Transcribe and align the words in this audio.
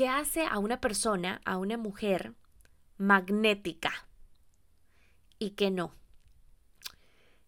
¿qué 0.00 0.08
hace 0.08 0.46
a 0.46 0.58
una 0.58 0.80
persona, 0.80 1.42
a 1.44 1.58
una 1.58 1.76
mujer 1.76 2.32
magnética 2.96 3.92
y 5.38 5.50
qué 5.50 5.70
no? 5.70 5.92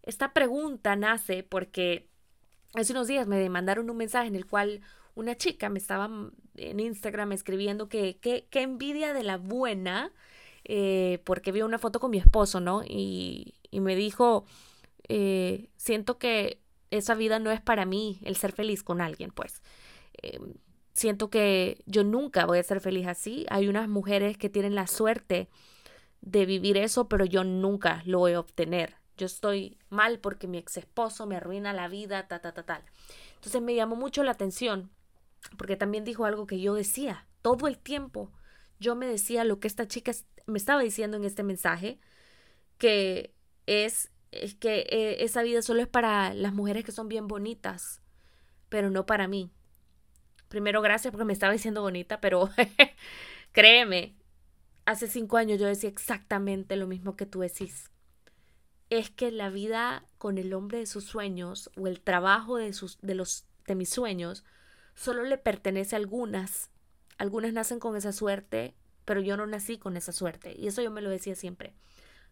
Esta 0.03 0.33
pregunta 0.33 0.95
nace 0.95 1.41
porque 1.41 2.07
hace 2.75 2.91
unos 2.93 3.07
días 3.07 3.25
me 3.25 3.49
mandaron 3.49 3.89
un 3.89 3.97
mensaje 3.97 4.27
en 4.27 4.35
el 4.35 4.45
cual 4.45 4.81
una 5.15 5.35
chica 5.35 5.69
me 5.69 5.79
estaba 5.79 6.07
en 6.55 6.79
Instagram 6.79 7.31
escribiendo 7.31 7.89
que 7.89 8.19
qué 8.21 8.61
envidia 8.61 9.15
de 9.15 9.23
la 9.23 9.37
buena, 9.37 10.11
eh, 10.63 11.23
porque 11.23 11.51
vio 11.51 11.65
una 11.65 11.79
foto 11.79 11.99
con 11.99 12.11
mi 12.11 12.19
esposo, 12.19 12.59
¿no? 12.59 12.83
Y, 12.87 13.55
me 13.71 13.95
dijo, 13.95 14.45
eh, 15.07 15.69
siento 15.75 16.19
que 16.19 16.61
esa 16.91 17.15
vida 17.15 17.39
no 17.39 17.49
es 17.49 17.61
para 17.61 17.87
mí, 17.87 18.19
el 18.21 18.35
ser 18.35 18.51
feliz 18.51 18.83
con 18.83 19.01
alguien, 19.01 19.31
pues. 19.31 19.63
Eh, 20.21 20.37
siento 20.93 21.29
que 21.29 21.83
yo 21.85 22.03
nunca 22.03 22.45
voy 22.45 22.59
a 22.59 22.63
ser 22.63 22.79
feliz 22.79 23.07
así. 23.07 23.45
Hay 23.49 23.67
unas 23.67 23.89
mujeres 23.89 24.37
que 24.37 24.49
tienen 24.49 24.75
la 24.75 24.87
suerte 24.87 25.49
de 26.21 26.45
vivir 26.45 26.77
eso, 26.77 27.09
pero 27.09 27.25
yo 27.25 27.43
nunca 27.43 28.01
lo 28.05 28.19
voy 28.19 28.33
a 28.33 28.39
obtener. 28.39 28.95
Yo 29.17 29.25
estoy 29.25 29.77
mal 29.89 30.19
porque 30.19 30.47
mi 30.47 30.57
ex 30.57 30.77
esposo 30.77 31.25
me 31.25 31.35
arruina 31.35 31.73
la 31.73 31.87
vida, 31.87 32.27
ta, 32.27 32.39
ta, 32.39 32.53
ta, 32.53 32.63
tal. 32.63 32.83
Entonces 33.35 33.61
me 33.61 33.75
llamó 33.75 33.95
mucho 33.95 34.23
la 34.23 34.31
atención 34.31 34.89
porque 35.57 35.75
también 35.75 36.05
dijo 36.05 36.25
algo 36.25 36.47
que 36.47 36.61
yo 36.61 36.73
decía 36.73 37.27
todo 37.41 37.67
el 37.67 37.77
tiempo. 37.77 38.31
Yo 38.79 38.95
me 38.95 39.05
decía 39.05 39.43
lo 39.43 39.59
que 39.59 39.67
esta 39.67 39.87
chica 39.87 40.13
me 40.45 40.57
estaba 40.57 40.81
diciendo 40.81 41.17
en 41.17 41.25
este 41.25 41.43
mensaje, 41.43 41.99
que 42.77 43.33
es, 43.65 44.11
es 44.31 44.55
que 44.55 44.87
eh, 44.89 45.23
esa 45.23 45.43
vida 45.43 45.61
solo 45.61 45.81
es 45.81 45.87
para 45.87 46.33
las 46.33 46.53
mujeres 46.53 46.83
que 46.83 46.91
son 46.91 47.07
bien 47.07 47.27
bonitas, 47.27 48.01
pero 48.69 48.89
no 48.89 49.05
para 49.05 49.27
mí. 49.27 49.51
Primero, 50.53 50.83
gracias 50.83 51.11
porque 51.11 51.25
me 51.25 51.33
estaba 51.33 51.51
diciendo 51.51 51.81
bonita, 51.81 52.21
pero 52.21 52.47
créeme, 53.53 54.13
hace 54.85 55.07
cinco 55.07 55.37
años 55.37 55.59
yo 55.59 55.65
decía 55.65 55.89
exactamente 55.89 56.75
lo 56.75 56.85
mismo 56.85 57.15
que 57.15 57.25
tú 57.25 57.39
decís. 57.39 57.89
Es 58.91 59.09
que 59.09 59.31
la 59.31 59.49
vida 59.49 60.05
con 60.19 60.37
el 60.37 60.53
hombre 60.53 60.77
de 60.77 60.85
sus 60.85 61.05
sueños 61.05 61.71
o 61.75 61.87
el 61.87 62.01
trabajo 62.01 62.57
de, 62.57 62.71
sus, 62.73 62.99
de, 63.01 63.15
los, 63.15 63.45
de 63.65 63.73
mis 63.73 63.89
sueños 63.89 64.43
solo 64.93 65.23
le 65.23 65.39
pertenece 65.39 65.95
a 65.95 65.97
algunas. 65.97 66.69
Algunas 67.17 67.51
nacen 67.51 67.79
con 67.79 67.95
esa 67.95 68.11
suerte, 68.11 68.75
pero 69.05 69.21
yo 69.21 69.37
no 69.37 69.47
nací 69.47 69.79
con 69.79 69.97
esa 69.97 70.11
suerte. 70.11 70.53
Y 70.55 70.67
eso 70.67 70.83
yo 70.83 70.91
me 70.91 71.01
lo 71.01 71.09
decía 71.09 71.33
siempre. 71.33 71.73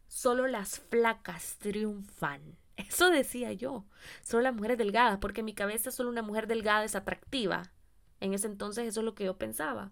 Solo 0.08 0.46
las 0.46 0.80
flacas 0.80 1.56
triunfan. 1.58 2.56
Eso 2.78 3.10
decía 3.10 3.52
yo. 3.52 3.84
Solo 4.22 4.44
las 4.44 4.54
mujeres 4.54 4.78
delgadas, 4.78 5.18
porque 5.18 5.40
en 5.40 5.46
mi 5.46 5.56
cabeza 5.56 5.90
solo 5.90 6.12
una 6.12 6.22
mujer 6.22 6.46
delgada 6.46 6.84
es 6.84 6.94
atractiva. 6.94 7.72
En 8.22 8.34
ese 8.34 8.48
entonces 8.48 8.88
eso 8.88 9.02
es 9.02 9.06
lo 9.06 9.16
que 9.16 9.26
yo 9.26 9.38
pensaba. 9.38 9.92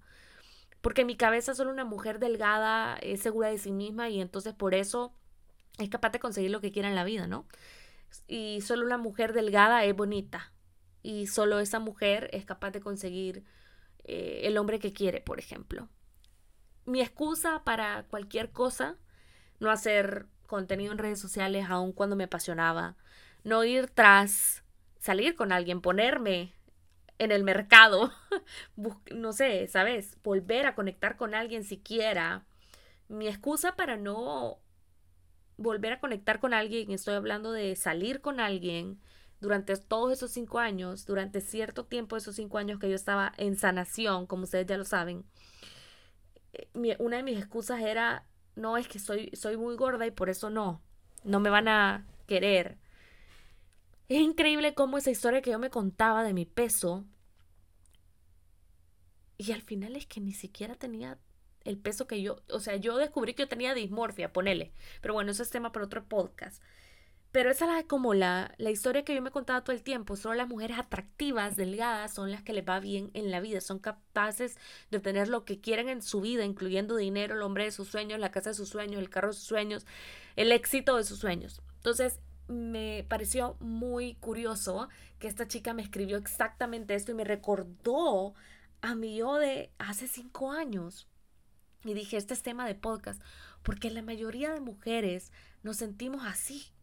Porque 0.81 1.01
en 1.01 1.07
mi 1.07 1.17
cabeza 1.17 1.53
solo 1.53 1.71
una 1.71 1.83
mujer 1.83 2.19
delgada 2.19 2.97
es 3.01 3.21
segura 3.21 3.49
de 3.49 3.57
sí 3.57 3.71
misma 3.71 4.09
y 4.09 4.21
entonces 4.21 4.53
por 4.53 4.73
eso 4.73 5.13
es 5.77 5.89
capaz 5.89 6.11
de 6.11 6.19
conseguir 6.19 6.51
lo 6.51 6.61
que 6.61 6.71
quiera 6.71 6.87
en 6.87 6.95
la 6.95 7.03
vida, 7.03 7.27
¿no? 7.27 7.45
Y 8.27 8.61
solo 8.61 8.85
una 8.85 8.97
mujer 8.97 9.33
delgada 9.33 9.83
es 9.83 9.95
bonita 9.95 10.53
y 11.03 11.27
solo 11.27 11.59
esa 11.59 11.79
mujer 11.79 12.29
es 12.33 12.45
capaz 12.45 12.71
de 12.71 12.79
conseguir 12.79 13.43
eh, 14.05 14.41
el 14.43 14.57
hombre 14.57 14.79
que 14.79 14.93
quiere, 14.93 15.21
por 15.21 15.39
ejemplo. 15.39 15.89
Mi 16.85 17.01
excusa 17.01 17.63
para 17.63 18.03
cualquier 18.03 18.51
cosa, 18.51 18.95
no 19.59 19.69
hacer 19.69 20.27
contenido 20.47 20.91
en 20.91 20.97
redes 20.97 21.19
sociales 21.19 21.67
aun 21.69 21.91
cuando 21.91 22.15
me 22.15 22.23
apasionaba, 22.23 22.95
no 23.43 23.63
ir 23.63 23.87
tras 23.87 24.63
salir 24.99 25.35
con 25.35 25.51
alguien, 25.51 25.81
ponerme 25.81 26.53
en 27.19 27.31
el 27.31 27.43
mercado, 27.43 28.11
no 29.11 29.33
sé, 29.33 29.67
¿sabes? 29.67 30.17
Volver 30.23 30.65
a 30.65 30.75
conectar 30.75 31.17
con 31.17 31.35
alguien 31.35 31.63
siquiera. 31.63 32.45
Mi 33.07 33.27
excusa 33.27 33.75
para 33.75 33.97
no 33.97 34.59
volver 35.57 35.93
a 35.93 35.99
conectar 35.99 36.39
con 36.39 36.53
alguien, 36.53 36.91
estoy 36.91 37.15
hablando 37.15 37.51
de 37.51 37.75
salir 37.75 38.21
con 38.21 38.39
alguien, 38.39 38.99
durante 39.41 39.75
todos 39.77 40.11
esos 40.13 40.31
cinco 40.31 40.59
años, 40.59 41.05
durante 41.05 41.41
cierto 41.41 41.85
tiempo 41.85 42.15
de 42.15 42.21
esos 42.21 42.35
cinco 42.35 42.57
años 42.57 42.79
que 42.79 42.89
yo 42.89 42.95
estaba 42.95 43.33
en 43.37 43.57
sanación, 43.57 44.25
como 44.25 44.43
ustedes 44.43 44.65
ya 44.65 44.77
lo 44.77 44.85
saben, 44.85 45.25
eh, 46.53 46.95
una 46.99 47.17
de 47.17 47.23
mis 47.23 47.37
excusas 47.37 47.81
era, 47.81 48.25
no, 48.55 48.77
es 48.77 48.87
que 48.87 48.99
soy, 48.99 49.29
soy 49.33 49.57
muy 49.57 49.75
gorda 49.75 50.05
y 50.05 50.11
por 50.11 50.29
eso 50.29 50.49
no, 50.49 50.81
no 51.23 51.39
me 51.39 51.49
van 51.49 51.67
a 51.67 52.05
querer. 52.27 52.77
Es 54.09 54.19
increíble 54.19 54.73
cómo 54.73 54.97
esa 54.97 55.11
historia 55.11 55.41
que 55.41 55.51
yo 55.51 55.59
me 55.59 55.69
contaba 55.69 56.23
de 56.23 56.33
mi 56.33 56.45
peso, 56.45 57.05
y 59.37 59.51
al 59.53 59.61
final 59.61 59.95
es 59.95 60.05
que 60.07 60.19
ni 60.19 60.33
siquiera 60.33 60.75
tenía 60.75 61.19
el 61.63 61.77
peso 61.77 62.07
que 62.07 62.21
yo, 62.21 62.41
o 62.51 62.59
sea, 62.59 62.75
yo 62.75 62.97
descubrí 62.97 63.35
que 63.35 63.43
yo 63.43 63.47
tenía 63.47 63.73
dismorfia, 63.73 64.33
ponele, 64.33 64.73
pero 65.01 65.13
bueno, 65.13 65.31
eso 65.31 65.43
es 65.43 65.51
tema 65.51 65.71
para 65.71 65.85
otro 65.85 66.03
podcast. 66.05 66.61
Pero 67.31 67.51
esa 67.51 67.77
es 67.77 67.85
como 67.85 68.15
la, 68.15 68.55
la 68.57 68.71
historia 68.71 69.05
que 69.05 69.13
yo 69.13 69.21
me 69.21 69.29
contaba 69.29 69.63
todo 69.63 69.75
el 69.75 69.83
tiempo. 69.83 70.15
Solo 70.15 70.33
las 70.33 70.47
mujeres 70.47 70.79
atractivas, 70.79 71.55
delgadas, 71.55 72.15
son 72.15 72.31
las 72.31 72.41
que 72.41 72.53
les 72.53 72.67
va 72.67 72.79
bien 72.79 73.11
en 73.13 73.29
la 73.29 73.39
vida. 73.39 73.61
Son 73.61 73.77
capaces 73.77 74.57
de 74.89 74.97
obtener 74.97 75.27
lo 75.27 75.45
que 75.45 75.61
quieren 75.61 75.89
en 75.89 76.01
su 76.01 76.21
vida, 76.21 76.43
incluyendo 76.43 76.95
dinero, 76.95 77.35
el 77.35 77.43
hombre 77.43 77.65
de 77.65 77.71
sus 77.71 77.87
sueños, 77.87 78.19
la 78.19 78.31
casa 78.31 78.49
de 78.49 78.55
sus 78.55 78.69
sueños, 78.69 78.99
el 78.99 79.11
carro 79.11 79.27
de 79.27 79.35
sus 79.35 79.43
sueños, 79.43 79.85
el 80.37 80.51
éxito 80.51 80.97
de 80.97 81.03
sus 81.03 81.19
sueños. 81.19 81.61
Entonces, 81.75 82.19
me 82.49 83.05
pareció 83.07 83.55
muy 83.59 84.15
curioso 84.15 84.89
que 85.19 85.27
esta 85.27 85.47
chica 85.47 85.73
me 85.73 85.83
escribió 85.83 86.17
exactamente 86.17 86.95
esto 86.95 87.11
y 87.11 87.15
me 87.15 87.23
recordó 87.23 88.33
a 88.81 88.95
mi 88.95 89.15
yo 89.15 89.35
de 89.35 89.71
hace 89.77 90.07
cinco 90.07 90.51
años. 90.51 91.07
Y 91.85 91.93
dije, 91.93 92.17
este 92.17 92.33
es 92.33 92.43
tema 92.43 92.67
de 92.67 92.75
podcast, 92.75 93.21
porque 93.63 93.89
la 93.89 94.01
mayoría 94.01 94.53
de 94.53 94.59
mujeres 94.59 95.31
nos 95.63 95.77
sentimos 95.77 96.25
así 96.25 96.73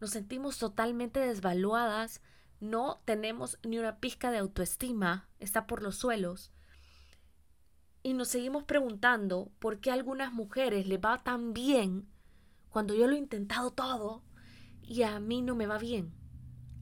nos 0.00 0.10
sentimos 0.10 0.58
totalmente 0.58 1.20
desvaluadas, 1.20 2.20
no 2.60 3.00
tenemos 3.04 3.58
ni 3.62 3.78
una 3.78 3.98
pizca 3.98 4.30
de 4.30 4.38
autoestima, 4.38 5.28
está 5.38 5.66
por 5.66 5.82
los 5.82 5.96
suelos. 5.96 6.52
Y 8.02 8.12
nos 8.14 8.28
seguimos 8.28 8.64
preguntando 8.64 9.50
por 9.58 9.80
qué 9.80 9.90
a 9.90 9.94
algunas 9.94 10.32
mujeres 10.32 10.86
le 10.86 10.98
va 10.98 11.22
tan 11.22 11.52
bien 11.54 12.08
cuando 12.68 12.94
yo 12.94 13.06
lo 13.06 13.14
he 13.14 13.18
intentado 13.18 13.70
todo 13.72 14.22
y 14.86 15.02
a 15.02 15.18
mí 15.20 15.42
no 15.42 15.54
me 15.54 15.66
va 15.66 15.78
bien. 15.78 16.14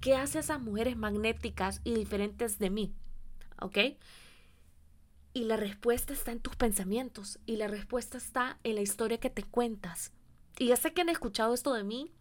¿Qué 0.01 0.15
hace 0.15 0.39
esas 0.39 0.61
mujeres 0.61 0.97
magnéticas 0.97 1.81
y 1.83 1.95
diferentes 1.95 2.59
de 2.59 2.71
mí? 2.71 2.95
¿Ok? 3.61 3.79
Y 5.33 5.45
la 5.45 5.57
respuesta 5.57 6.13
está 6.13 6.31
en 6.31 6.41
tus 6.41 6.55
pensamientos 6.55 7.41
y 7.47 7.57
la 7.57 7.67
respuesta 7.67 8.19
está 8.19 8.59
en 8.63 8.77
la 8.77 8.83
historia 8.83 9.19
que 9.19 9.31
te 9.31 9.43
cuentas. 9.43 10.13
Y 10.59 10.69
ya 10.69 10.77
sé 10.77 10.93
que 10.93 11.01
han 11.01 11.09
escuchado 11.09 11.55
esto 11.55 11.73
de 11.73 11.83
mí 11.83 12.13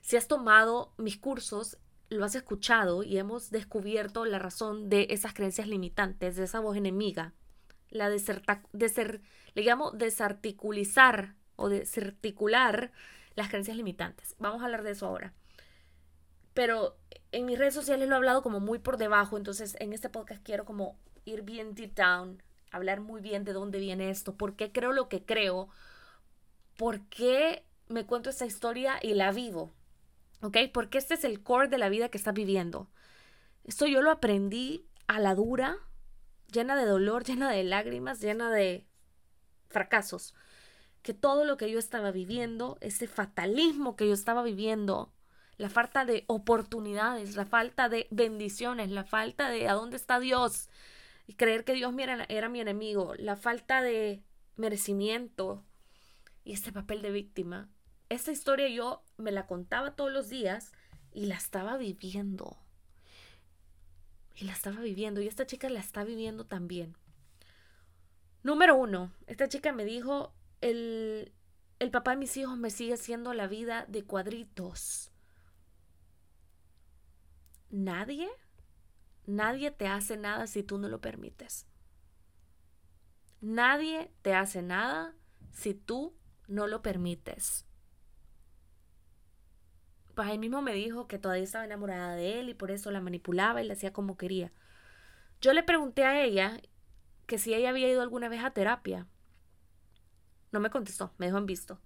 si 0.00 0.16
has 0.16 0.28
tomado 0.28 0.94
mis 0.96 1.18
cursos, 1.18 1.78
lo 2.08 2.24
has 2.24 2.34
escuchado 2.34 3.02
y 3.02 3.18
hemos 3.18 3.50
descubierto 3.50 4.24
la 4.24 4.38
razón 4.38 4.88
de 4.88 5.08
esas 5.10 5.34
creencias 5.34 5.68
limitantes, 5.68 6.36
de 6.36 6.44
esa 6.44 6.60
voz 6.60 6.76
enemiga. 6.76 7.34
La 7.90 8.08
de 8.08 8.18
ser, 8.18 9.20
le 9.54 9.62
llamo 9.62 9.90
desarticulizar 9.90 11.34
o 11.56 11.68
desarticular 11.68 12.92
las 13.38 13.48
creencias 13.48 13.76
limitantes. 13.76 14.34
Vamos 14.38 14.60
a 14.60 14.64
hablar 14.64 14.82
de 14.82 14.90
eso 14.90 15.06
ahora. 15.06 15.32
Pero 16.54 16.98
en 17.30 17.46
mis 17.46 17.56
redes 17.56 17.72
sociales 17.72 18.08
lo 18.08 18.14
he 18.14 18.16
hablado 18.16 18.42
como 18.42 18.58
muy 18.58 18.80
por 18.80 18.96
debajo, 18.96 19.36
entonces 19.36 19.76
en 19.78 19.92
este 19.92 20.08
podcast 20.08 20.42
quiero 20.42 20.64
como 20.64 20.98
ir 21.24 21.42
bien 21.42 21.74
deep 21.76 21.94
down, 21.94 22.42
hablar 22.72 23.00
muy 23.00 23.20
bien 23.20 23.44
de 23.44 23.52
dónde 23.52 23.78
viene 23.78 24.10
esto, 24.10 24.34
por 24.36 24.56
qué 24.56 24.72
creo 24.72 24.90
lo 24.90 25.08
que 25.08 25.24
creo, 25.24 25.68
por 26.76 27.06
qué 27.08 27.64
me 27.86 28.06
cuento 28.06 28.28
esta 28.28 28.44
historia 28.44 28.98
y 29.00 29.14
la 29.14 29.30
vivo. 29.30 29.72
¿Ok? 30.42 30.56
Porque 30.72 30.98
este 30.98 31.14
es 31.14 31.22
el 31.22 31.42
core 31.42 31.68
de 31.68 31.78
la 31.78 31.88
vida 31.88 32.08
que 32.08 32.18
estás 32.18 32.34
viviendo. 32.34 32.90
Esto 33.64 33.86
yo 33.86 34.02
lo 34.02 34.10
aprendí 34.10 34.84
a 35.06 35.20
la 35.20 35.36
dura, 35.36 35.76
llena 36.52 36.74
de 36.74 36.86
dolor, 36.86 37.22
llena 37.28 37.50
de 37.50 37.62
lágrimas, 37.62 38.20
llena 38.20 38.50
de 38.50 38.84
fracasos. 39.68 40.34
Que 41.08 41.14
todo 41.14 41.46
lo 41.46 41.56
que 41.56 41.70
yo 41.70 41.78
estaba 41.78 42.10
viviendo, 42.10 42.76
ese 42.82 43.08
fatalismo 43.08 43.96
que 43.96 44.06
yo 44.06 44.12
estaba 44.12 44.42
viviendo, 44.42 45.10
la 45.56 45.70
falta 45.70 46.04
de 46.04 46.24
oportunidades, 46.26 47.34
la 47.34 47.46
falta 47.46 47.88
de 47.88 48.08
bendiciones, 48.10 48.90
la 48.90 49.04
falta 49.04 49.48
de 49.48 49.68
a 49.68 49.72
dónde 49.72 49.96
está 49.96 50.20
Dios 50.20 50.68
y 51.26 51.32
creer 51.32 51.64
que 51.64 51.72
Dios 51.72 51.94
era, 51.98 52.26
era 52.28 52.50
mi 52.50 52.60
enemigo, 52.60 53.14
la 53.16 53.36
falta 53.36 53.80
de 53.80 54.22
merecimiento 54.56 55.64
y 56.44 56.52
este 56.52 56.72
papel 56.72 57.00
de 57.00 57.10
víctima, 57.10 57.70
esta 58.10 58.30
historia 58.30 58.68
yo 58.68 59.02
me 59.16 59.32
la 59.32 59.46
contaba 59.46 59.96
todos 59.96 60.12
los 60.12 60.28
días 60.28 60.72
y 61.10 61.24
la 61.24 61.36
estaba 61.36 61.78
viviendo. 61.78 62.58
Y 64.34 64.44
la 64.44 64.52
estaba 64.52 64.82
viviendo. 64.82 65.22
Y 65.22 65.26
esta 65.26 65.46
chica 65.46 65.70
la 65.70 65.80
está 65.80 66.04
viviendo 66.04 66.44
también. 66.44 66.98
Número 68.42 68.76
uno, 68.76 69.10
esta 69.26 69.48
chica 69.48 69.72
me 69.72 69.86
dijo, 69.86 70.34
el, 70.60 71.32
el 71.78 71.90
papá 71.90 72.12
de 72.12 72.16
mis 72.18 72.36
hijos 72.36 72.56
me 72.56 72.70
sigue 72.70 72.94
haciendo 72.94 73.34
la 73.34 73.46
vida 73.46 73.84
de 73.88 74.04
cuadritos. 74.04 75.10
Nadie, 77.70 78.28
nadie 79.26 79.70
te 79.70 79.86
hace 79.86 80.16
nada 80.16 80.46
si 80.46 80.62
tú 80.62 80.78
no 80.78 80.88
lo 80.88 81.00
permites. 81.00 81.66
Nadie 83.40 84.10
te 84.22 84.34
hace 84.34 84.62
nada 84.62 85.14
si 85.52 85.74
tú 85.74 86.16
no 86.48 86.66
lo 86.66 86.82
permites. 86.82 87.64
Pues 90.14 90.28
ahí 90.28 90.38
mismo 90.38 90.62
me 90.62 90.72
dijo 90.72 91.06
que 91.06 91.18
todavía 91.18 91.44
estaba 91.44 91.64
enamorada 91.64 92.16
de 92.16 92.40
él 92.40 92.48
y 92.48 92.54
por 92.54 92.72
eso 92.72 92.90
la 92.90 93.00
manipulaba 93.00 93.62
y 93.62 93.66
la 93.66 93.74
hacía 93.74 93.92
como 93.92 94.16
quería. 94.16 94.52
Yo 95.40 95.52
le 95.52 95.62
pregunté 95.62 96.04
a 96.04 96.20
ella 96.20 96.60
que 97.26 97.38
si 97.38 97.54
ella 97.54 97.68
había 97.68 97.88
ido 97.88 98.02
alguna 98.02 98.28
vez 98.28 98.42
a 98.42 98.50
terapia. 98.50 99.06
No 100.52 100.60
me 100.60 100.70
contestó, 100.70 101.12
me 101.18 101.26
dejó 101.26 101.38
en 101.38 101.46
visto. 101.46 101.80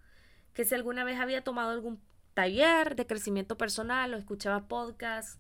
Que 0.55 0.64
si 0.64 0.75
alguna 0.75 1.05
vez 1.05 1.19
había 1.19 1.44
tomado 1.44 1.70
algún 1.70 2.00
taller 2.35 2.97
de 2.97 3.06
crecimiento 3.06 3.56
personal 3.56 4.14
o 4.14 4.17
escuchaba 4.17 4.69
podcasts, 4.69 5.38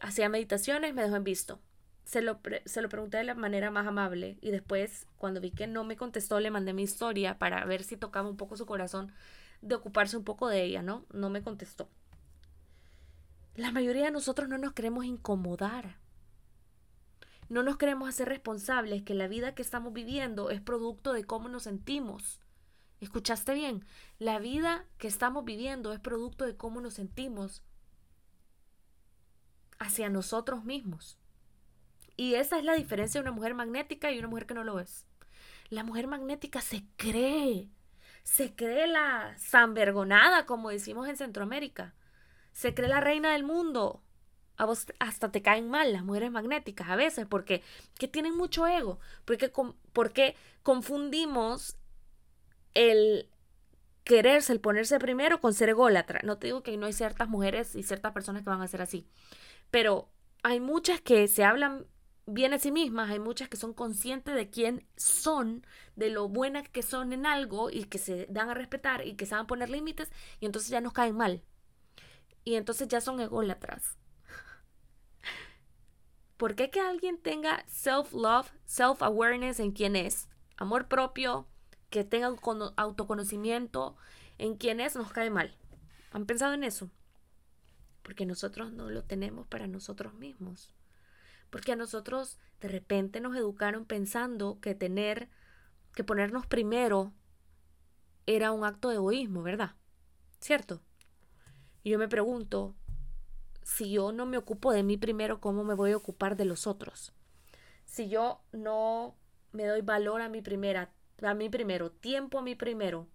hacía 0.00 0.28
meditaciones, 0.28 0.94
me 0.94 1.02
dejó 1.02 1.16
en 1.16 1.24
visto. 1.24 1.60
Se 2.04 2.22
lo, 2.22 2.40
se 2.64 2.82
lo 2.82 2.88
pregunté 2.88 3.18
de 3.18 3.24
la 3.24 3.34
manera 3.34 3.70
más 3.70 3.86
amable 3.86 4.38
y 4.40 4.50
después, 4.50 5.06
cuando 5.18 5.40
vi 5.40 5.50
que 5.52 5.66
no 5.66 5.84
me 5.84 5.96
contestó, 5.96 6.40
le 6.40 6.50
mandé 6.50 6.72
mi 6.72 6.82
historia 6.82 7.38
para 7.38 7.64
ver 7.64 7.84
si 7.84 7.96
tocaba 7.96 8.28
un 8.28 8.36
poco 8.36 8.56
su 8.56 8.66
corazón 8.66 9.12
de 9.62 9.74
ocuparse 9.74 10.16
un 10.16 10.24
poco 10.24 10.48
de 10.48 10.64
ella, 10.64 10.82
¿no? 10.82 11.04
No 11.12 11.30
me 11.30 11.42
contestó. 11.42 11.88
La 13.54 13.70
mayoría 13.72 14.06
de 14.06 14.10
nosotros 14.10 14.48
no 14.48 14.58
nos 14.58 14.72
queremos 14.72 15.04
incomodar. 15.04 15.98
No 17.50 17.64
nos 17.64 17.78
queremos 17.78 18.08
hacer 18.08 18.28
responsables 18.28 19.02
que 19.02 19.12
la 19.12 19.26
vida 19.26 19.56
que 19.56 19.62
estamos 19.62 19.92
viviendo 19.92 20.50
es 20.50 20.60
producto 20.60 21.12
de 21.12 21.24
cómo 21.24 21.48
nos 21.48 21.64
sentimos. 21.64 22.38
¿Escuchaste 23.00 23.54
bien? 23.54 23.84
La 24.20 24.38
vida 24.38 24.86
que 24.98 25.08
estamos 25.08 25.44
viviendo 25.44 25.92
es 25.92 25.98
producto 25.98 26.46
de 26.46 26.56
cómo 26.56 26.80
nos 26.80 26.94
sentimos 26.94 27.64
hacia 29.80 30.08
nosotros 30.08 30.64
mismos. 30.64 31.18
Y 32.16 32.36
esa 32.36 32.56
es 32.56 32.64
la 32.64 32.74
diferencia 32.74 33.20
de 33.20 33.28
una 33.28 33.36
mujer 33.36 33.54
magnética 33.54 34.12
y 34.12 34.20
una 34.20 34.28
mujer 34.28 34.46
que 34.46 34.54
no 34.54 34.62
lo 34.62 34.78
es. 34.78 35.04
La 35.70 35.82
mujer 35.82 36.06
magnética 36.06 36.60
se 36.60 36.84
cree, 36.96 37.68
se 38.22 38.54
cree 38.54 38.86
la 38.86 39.36
sanvergonada, 39.38 40.46
como 40.46 40.70
decimos 40.70 41.08
en 41.08 41.16
Centroamérica. 41.16 41.96
Se 42.52 42.74
cree 42.74 42.88
la 42.88 43.00
reina 43.00 43.32
del 43.32 43.42
mundo. 43.42 44.04
A 44.60 44.66
vos 44.66 44.86
hasta 44.98 45.32
te 45.32 45.40
caen 45.40 45.70
mal 45.70 45.92
las 45.92 46.04
mujeres 46.04 46.30
magnéticas 46.30 46.90
a 46.90 46.96
veces 46.96 47.26
porque 47.26 47.62
que 47.98 48.08
tienen 48.08 48.36
mucho 48.36 48.66
ego, 48.66 49.00
porque, 49.24 49.50
porque 49.94 50.36
confundimos 50.62 51.78
el 52.74 53.30
quererse, 54.04 54.52
el 54.52 54.60
ponerse 54.60 54.98
primero 54.98 55.40
con 55.40 55.54
ser 55.54 55.70
ególatra. 55.70 56.20
No 56.24 56.36
te 56.36 56.48
digo 56.48 56.62
que 56.62 56.76
no 56.76 56.84
hay 56.84 56.92
ciertas 56.92 57.28
mujeres 57.28 57.74
y 57.74 57.82
ciertas 57.82 58.12
personas 58.12 58.42
que 58.42 58.50
van 58.50 58.60
a 58.60 58.68
ser 58.68 58.82
así, 58.82 59.06
pero 59.70 60.10
hay 60.42 60.60
muchas 60.60 61.00
que 61.00 61.26
se 61.26 61.42
hablan 61.44 61.86
bien 62.26 62.52
a 62.52 62.58
sí 62.58 62.70
mismas, 62.70 63.10
hay 63.10 63.18
muchas 63.18 63.48
que 63.48 63.56
son 63.56 63.72
conscientes 63.72 64.34
de 64.34 64.50
quién 64.50 64.86
son, 64.96 65.64
de 65.96 66.10
lo 66.10 66.28
buenas 66.28 66.68
que 66.68 66.82
son 66.82 67.12
en 67.14 67.24
algo 67.24 67.70
y 67.70 67.84
que 67.84 67.98
se 67.98 68.26
dan 68.28 68.50
a 68.50 68.54
respetar 68.54 69.06
y 69.06 69.14
que 69.14 69.24
saben 69.24 69.46
poner 69.46 69.70
límites 69.70 70.10
y 70.38 70.46
entonces 70.46 70.70
ya 70.70 70.82
nos 70.82 70.92
caen 70.92 71.16
mal. 71.16 71.42
Y 72.44 72.56
entonces 72.56 72.88
ya 72.88 73.00
son 73.00 73.20
ególatras. 73.20 73.99
¿Por 76.40 76.54
qué 76.54 76.70
que 76.70 76.80
alguien 76.80 77.18
tenga 77.18 77.66
self-love, 77.66 78.50
self-awareness 78.64 79.60
en 79.60 79.72
quién 79.72 79.94
es? 79.94 80.26
Amor 80.56 80.88
propio, 80.88 81.46
que 81.90 82.02
tenga 82.02 82.34
autoconocimiento 82.76 83.98
en 84.38 84.56
quienes 84.56 84.96
nos 84.96 85.12
cae 85.12 85.28
mal. 85.28 85.54
¿Han 86.12 86.24
pensado 86.24 86.54
en 86.54 86.64
eso? 86.64 86.90
Porque 88.02 88.24
nosotros 88.24 88.72
no 88.72 88.88
lo 88.88 89.04
tenemos 89.04 89.48
para 89.48 89.66
nosotros 89.66 90.14
mismos. 90.14 90.74
Porque 91.50 91.72
a 91.72 91.76
nosotros 91.76 92.38
de 92.62 92.68
repente 92.68 93.20
nos 93.20 93.36
educaron 93.36 93.84
pensando 93.84 94.60
que 94.62 94.74
tener, 94.74 95.28
que 95.94 96.04
ponernos 96.04 96.46
primero 96.46 97.12
era 98.24 98.52
un 98.52 98.64
acto 98.64 98.88
de 98.88 98.94
egoísmo, 98.94 99.42
¿verdad? 99.42 99.74
¿Cierto? 100.40 100.80
Y 101.82 101.90
yo 101.90 101.98
me 101.98 102.08
pregunto, 102.08 102.74
si 103.62 103.90
yo 103.90 104.12
no 104.12 104.26
me 104.26 104.36
ocupo 104.36 104.72
de 104.72 104.82
mí 104.82 104.96
primero, 104.96 105.40
¿cómo 105.40 105.64
me 105.64 105.74
voy 105.74 105.92
a 105.92 105.96
ocupar 105.96 106.36
de 106.36 106.44
los 106.44 106.66
otros? 106.66 107.12
Si 107.84 108.08
yo 108.08 108.42
no 108.52 109.16
me 109.52 109.66
doy 109.66 109.82
valor 109.82 110.20
a 110.22 110.28
mí 110.28 110.42
primera, 110.42 110.92
a 111.22 111.34
mí 111.34 111.48
primero, 111.48 111.90
tiempo 111.90 112.38
a 112.38 112.42
mí 112.42 112.54
primero. 112.54 113.08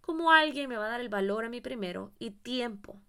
¿Cómo 0.00 0.32
alguien 0.32 0.68
me 0.68 0.76
va 0.76 0.86
a 0.86 0.90
dar 0.90 1.00
el 1.00 1.08
valor 1.08 1.44
a 1.44 1.48
mí 1.48 1.60
primero 1.60 2.12
y 2.18 2.30
tiempo? 2.30 3.00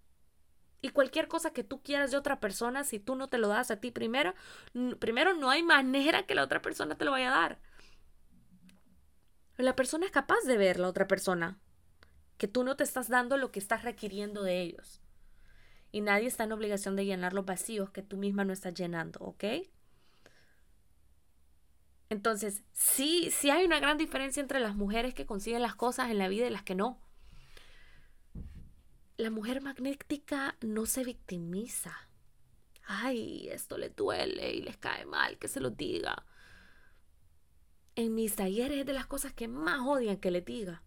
Y 0.80 0.90
cualquier 0.90 1.28
cosa 1.28 1.52
que 1.52 1.64
tú 1.64 1.82
quieras 1.82 2.10
de 2.10 2.18
otra 2.18 2.40
persona, 2.40 2.84
si 2.84 2.98
tú 2.98 3.16
no 3.16 3.28
te 3.28 3.38
lo 3.38 3.48
das 3.48 3.70
a 3.70 3.80
ti 3.80 3.90
primero, 3.90 4.34
primero 4.98 5.34
no 5.34 5.50
hay 5.50 5.62
manera 5.62 6.26
que 6.26 6.34
la 6.34 6.44
otra 6.44 6.60
persona 6.60 6.94
te 6.96 7.04
lo 7.04 7.12
vaya 7.12 7.32
a 7.32 7.40
dar. 7.40 7.58
La 9.56 9.74
persona 9.76 10.04
es 10.04 10.12
capaz 10.12 10.42
de 10.46 10.58
ver 10.58 10.78
la 10.78 10.88
otra 10.88 11.08
persona, 11.08 11.58
que 12.36 12.48
tú 12.48 12.64
no 12.64 12.76
te 12.76 12.84
estás 12.84 13.08
dando 13.08 13.38
lo 13.38 13.50
que 13.50 13.60
estás 13.60 13.82
requiriendo 13.82 14.42
de 14.42 14.60
ellos. 14.60 15.00
Y 15.94 16.00
nadie 16.00 16.26
está 16.26 16.42
en 16.42 16.50
obligación 16.50 16.96
de 16.96 17.04
llenar 17.04 17.34
los 17.34 17.46
vacíos 17.46 17.88
que 17.88 18.02
tú 18.02 18.16
misma 18.16 18.44
no 18.44 18.52
estás 18.52 18.74
llenando, 18.74 19.20
¿ok? 19.20 19.44
Entonces, 22.10 22.64
sí, 22.72 23.30
sí 23.30 23.48
hay 23.48 23.64
una 23.64 23.78
gran 23.78 23.96
diferencia 23.96 24.40
entre 24.40 24.58
las 24.58 24.74
mujeres 24.74 25.14
que 25.14 25.24
consiguen 25.24 25.62
las 25.62 25.76
cosas 25.76 26.10
en 26.10 26.18
la 26.18 26.26
vida 26.26 26.48
y 26.48 26.50
las 26.50 26.64
que 26.64 26.74
no. 26.74 26.98
La 29.18 29.30
mujer 29.30 29.62
magnética 29.62 30.56
no 30.62 30.84
se 30.84 31.04
victimiza. 31.04 31.96
Ay, 32.82 33.48
esto 33.50 33.78
le 33.78 33.90
duele 33.90 34.52
y 34.52 34.62
les 34.62 34.76
cae 34.76 35.06
mal 35.06 35.38
que 35.38 35.46
se 35.46 35.60
lo 35.60 35.70
diga. 35.70 36.26
En 37.94 38.16
mis 38.16 38.34
talleres 38.34 38.80
es 38.80 38.86
de 38.86 38.94
las 38.94 39.06
cosas 39.06 39.32
que 39.32 39.46
más 39.46 39.78
odian 39.86 40.16
que 40.16 40.32
le 40.32 40.40
diga. 40.40 40.82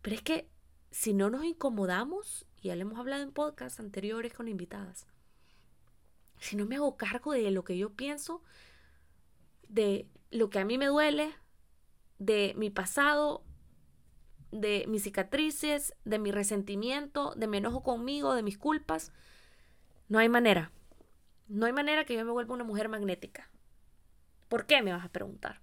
Pero 0.00 0.16
es 0.16 0.22
que 0.22 0.48
si 0.90 1.12
no 1.12 1.28
nos 1.28 1.44
incomodamos, 1.44 2.46
y 2.60 2.68
ya 2.68 2.76
le 2.76 2.82
hemos 2.82 2.98
hablado 2.98 3.22
en 3.22 3.32
podcasts 3.32 3.80
anteriores 3.80 4.32
con 4.32 4.48
invitadas, 4.48 5.06
si 6.38 6.56
no 6.56 6.66
me 6.66 6.76
hago 6.76 6.96
cargo 6.96 7.32
de 7.32 7.50
lo 7.50 7.64
que 7.64 7.76
yo 7.76 7.90
pienso, 7.90 8.42
de 9.68 10.08
lo 10.30 10.50
que 10.50 10.58
a 10.58 10.64
mí 10.64 10.78
me 10.78 10.86
duele, 10.86 11.34
de 12.18 12.54
mi 12.56 12.70
pasado, 12.70 13.44
de 14.50 14.84
mis 14.88 15.02
cicatrices, 15.02 15.94
de 16.04 16.18
mi 16.18 16.32
resentimiento, 16.32 17.34
de 17.36 17.46
mi 17.46 17.58
enojo 17.58 17.82
conmigo, 17.82 18.34
de 18.34 18.42
mis 18.42 18.58
culpas. 18.58 19.12
No 20.08 20.18
hay 20.18 20.28
manera. 20.28 20.72
No 21.48 21.66
hay 21.66 21.72
manera 21.72 22.04
que 22.04 22.14
yo 22.14 22.24
me 22.24 22.32
vuelva 22.32 22.54
una 22.54 22.64
mujer 22.64 22.88
magnética. 22.88 23.50
¿Por 24.48 24.66
qué? 24.66 24.82
Me 24.82 24.92
vas 24.92 25.04
a 25.04 25.12
preguntar. 25.12 25.60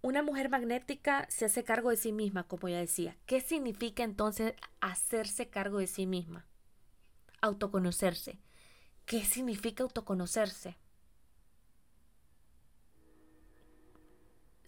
Una 0.00 0.22
mujer 0.22 0.48
magnética 0.48 1.26
se 1.28 1.44
hace 1.44 1.64
cargo 1.64 1.90
de 1.90 1.96
sí 1.96 2.12
misma, 2.12 2.44
como 2.44 2.68
ya 2.68 2.78
decía. 2.78 3.16
¿Qué 3.26 3.40
significa 3.40 4.04
entonces 4.04 4.54
hacerse 4.80 5.48
cargo 5.48 5.78
de 5.78 5.86
sí 5.86 6.06
misma? 6.06 6.46
Autoconocerse. 7.40 8.38
¿Qué 9.06 9.24
significa 9.24 9.82
autoconocerse? 9.82 10.76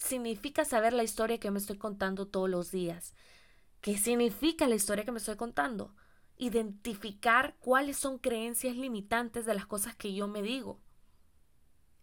significa 0.01 0.65
saber 0.65 0.93
la 0.93 1.05
historia 1.05 1.39
que 1.39 1.51
me 1.51 1.59
estoy 1.59 1.79
contando 1.79 2.27
todos 2.27 2.51
los 2.51 2.71
días. 2.73 3.15
¿Qué 3.81 3.97
significa 3.97 4.67
la 4.67 4.75
historia 4.75 5.05
que 5.05 5.13
me 5.13 5.19
estoy 5.19 5.37
contando? 5.37 5.95
Identificar 6.37 7.57
cuáles 7.61 7.99
son 7.99 8.19
creencias 8.19 8.77
limitantes 8.77 9.47
de 9.47 9.55
las 9.55 9.67
cosas 9.67 9.95
que 9.95 10.13
yo 10.13 10.27
me 10.27 10.43
digo. 10.43 10.81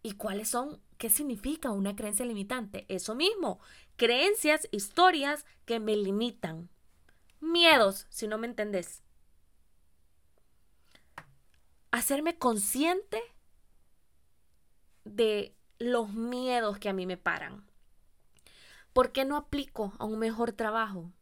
¿Y 0.08 0.12
cuáles 0.12 0.48
son? 0.48 0.80
¿Qué 0.96 1.10
significa 1.10 1.70
una 1.70 1.94
creencia 1.94 2.24
limitante? 2.24 2.86
Eso 2.88 3.14
mismo, 3.14 3.60
creencias, 3.96 4.66
historias 4.70 5.44
que 5.66 5.80
me 5.80 5.96
limitan. 5.96 6.70
Miedos, 7.40 8.06
si 8.08 8.26
no 8.26 8.38
me 8.38 8.46
entendés. 8.46 9.02
Hacerme 11.90 12.38
consciente 12.38 13.20
de 15.04 15.54
los 15.78 16.14
miedos 16.14 16.78
que 16.78 16.88
a 16.88 16.94
mí 16.94 17.04
me 17.04 17.18
paran. 17.18 17.66
¿Por 18.94 19.12
qué 19.12 19.26
no 19.26 19.36
aplico 19.36 19.92
a 19.98 20.06
un 20.06 20.18
mejor 20.18 20.52
trabajo? 20.52 21.12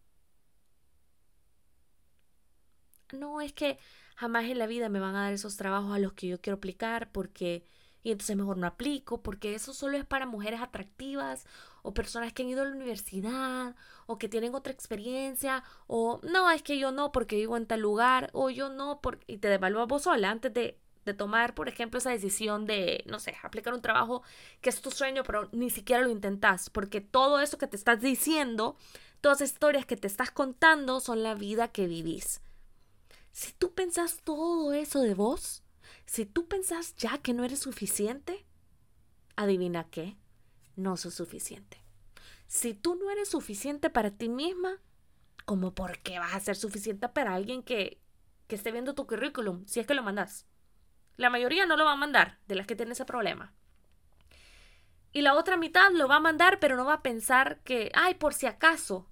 No, 3.13 3.41
es 3.41 3.53
que 3.53 3.81
jamás 4.15 4.45
en 4.45 4.61
la 4.61 4.69
vida 4.69 4.89
me 4.89 5.01
van 5.01 5.17
a 5.17 5.23
dar 5.23 5.33
esos 5.33 5.57
trabajos 5.57 5.93
a 5.93 5.99
los 5.99 6.13
que 6.13 6.29
yo 6.29 6.41
quiero 6.41 6.59
aplicar 6.59 7.11
porque 7.11 7.65
y 8.07 8.13
entonces 8.13 8.37
mejor 8.37 8.57
no 8.57 8.69
aplico 8.69 9.21
porque 9.21 9.57
eso 9.57 9.75
solo 9.75 9.97
es 9.99 10.05
para 10.05 10.27
mujeres 10.27 10.61
atractivas 10.61 11.45
o 11.83 11.93
personas 11.93 12.33
que 12.33 12.45
han 12.45 12.49
ido 12.49 12.63
a 12.63 12.65
la 12.65 12.71
universidad 12.71 13.75
o 14.07 14.17
que 14.17 14.29
tienen 14.29 14.55
otra 14.55 14.73
experiencia 14.73 15.65
o 15.89 16.21
no, 16.23 16.49
es 16.53 16.63
que 16.63 16.79
yo 16.79 16.93
no 16.93 17.11
porque 17.11 17.35
vivo 17.35 17.57
en 17.57 17.67
tal 17.67 17.81
lugar 17.81 18.31
o 18.33 18.49
yo 18.49 18.69
no 18.69 19.01
porque 19.01 19.25
y 19.27 19.39
te 19.39 19.49
devalúas 19.49 19.89
vos 19.89 20.05
sola 20.05 20.31
antes 20.31 20.55
de 20.55 20.79
de 21.05 21.15
tomar, 21.15 21.55
por 21.55 21.69
ejemplo, 21.69 21.99
esa 21.99 22.11
decisión 22.11 22.67
de, 22.67 23.05
no 23.07 23.21
sé, 23.21 23.37
aplicar 23.45 23.73
un 23.73 23.81
trabajo 23.81 24.23
que 24.61 24.71
es 24.71 24.81
tu 24.83 24.91
sueño, 24.91 25.23
pero 25.23 25.49
ni 25.53 25.71
siquiera 25.71 26.03
lo 26.03 26.11
intentas, 26.11 26.69
porque 26.69 27.01
todo 27.01 27.39
eso 27.39 27.59
que 27.59 27.69
te 27.69 27.77
estás 27.77 28.01
diciendo, 28.01 28.77
todas 29.21 29.41
las 29.41 29.51
historias 29.53 29.87
que 29.87 29.97
te 29.97 30.09
estás 30.09 30.33
contando 30.33 30.99
son 30.99 31.23
la 31.23 31.37
vida 31.37 31.69
que 31.69 31.87
vivís. 31.87 32.41
Si 33.31 33.53
tú 33.53 33.73
pensás 33.73 34.21
todo 34.25 34.73
eso 34.73 35.01
de 35.01 35.15
vos, 35.15 35.63
si 36.07 36.25
tú 36.25 36.47
pensás 36.49 36.95
ya 36.97 37.19
que 37.19 37.35
no 37.35 37.45
eres 37.45 37.61
suficiente, 37.61 38.47
adivina 39.35 39.85
qué, 39.91 40.17
no 40.77 40.97
sos 40.97 41.15
suficiente. 41.15 41.83
Si 42.47 42.75
tú 42.75 42.95
no 42.95 43.11
eres 43.11 43.29
suficiente 43.29 43.91
para 43.91 44.11
ti 44.11 44.29
misma, 44.29 44.81
¿cómo 45.45 45.75
por 45.75 45.99
qué 45.99 46.19
vas 46.19 46.35
a 46.35 46.41
ser 46.41 46.57
suficiente 46.57 47.09
para 47.09 47.35
alguien 47.35 47.63
que, 47.63 48.01
que 48.47 48.55
esté 48.55 48.71
viendo 48.71 48.95
tu 48.95 49.07
currículum, 49.07 49.67
si 49.67 49.81
es 49.81 49.87
que 49.87 49.95
lo 49.95 50.03
mandas? 50.03 50.47
La 51.17 51.31
mayoría 51.31 51.67
no 51.67 51.77
lo 51.77 51.85
va 51.85 51.93
a 51.93 51.97
mandar, 51.97 52.39
de 52.47 52.55
las 52.55 52.67
que 52.67 52.77
tienen 52.77 52.93
ese 52.93 53.05
problema. 53.05 53.53
Y 55.13 55.23
la 55.23 55.35
otra 55.35 55.57
mitad 55.57 55.91
lo 55.93 56.09
va 56.09 56.17
a 56.17 56.21
mandar, 56.21 56.61
pero 56.61 56.77
no 56.77 56.85
va 56.85 56.95
a 56.95 57.03
pensar 57.03 57.61
que, 57.63 57.91
ay, 57.95 58.15
por 58.15 58.35
si 58.35 58.47
acaso, 58.47 59.09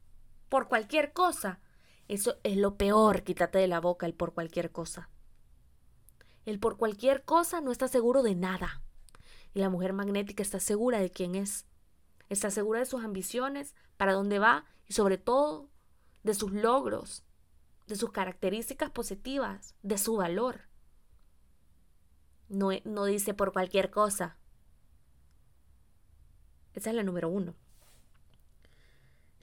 por 0.49 0.69
cualquier 0.69 1.13
cosa. 1.13 1.61
Eso 2.09 2.39
es 2.45 2.57
lo 2.57 2.77
peor, 2.77 3.23
quítate 3.25 3.59
de 3.59 3.69
la 3.69 3.81
boca 3.81 4.07
el 4.07 4.15
por 4.15 4.35
cualquier 4.35 4.71
cosa. 4.71 5.09
El 6.45 6.59
por 6.59 6.77
cualquier 6.77 7.25
cosa 7.25 7.61
no 7.61 7.73
está 7.73 7.89
seguro 7.89 8.23
de 8.23 8.35
nada. 8.35 8.83
Y 9.55 9.61
la 9.61 9.71
mujer 9.71 9.93
magnética 9.93 10.43
está 10.43 10.61
segura 10.61 10.99
de 10.99 11.11
quién 11.11 11.35
es. 11.35 11.67
Está 12.29 12.51
segura 12.51 12.81
de 12.81 12.87
sus 12.87 13.05
ambiciones, 13.05 13.75
para 13.97 14.13
dónde 14.13 14.39
va 14.39 14.67
y 14.87 14.93
sobre 14.93 15.19
todo 15.19 15.71
de 16.23 16.35
sus 16.35 16.53
logros, 16.53 17.25
de 17.87 17.97
sus 17.97 18.11
características 18.11 18.91
positivas, 18.91 19.75
de 19.83 19.99
su 19.99 20.17
valor. 20.17 20.63
No, 22.49 22.71
no 22.85 23.05
dice 23.05 23.35
por 23.35 23.53
cualquier 23.53 23.91
cosa. 23.91 24.39
Esa 26.73 26.91
es 26.91 26.97
la 26.97 27.03
número 27.03 27.29
uno. 27.29 27.55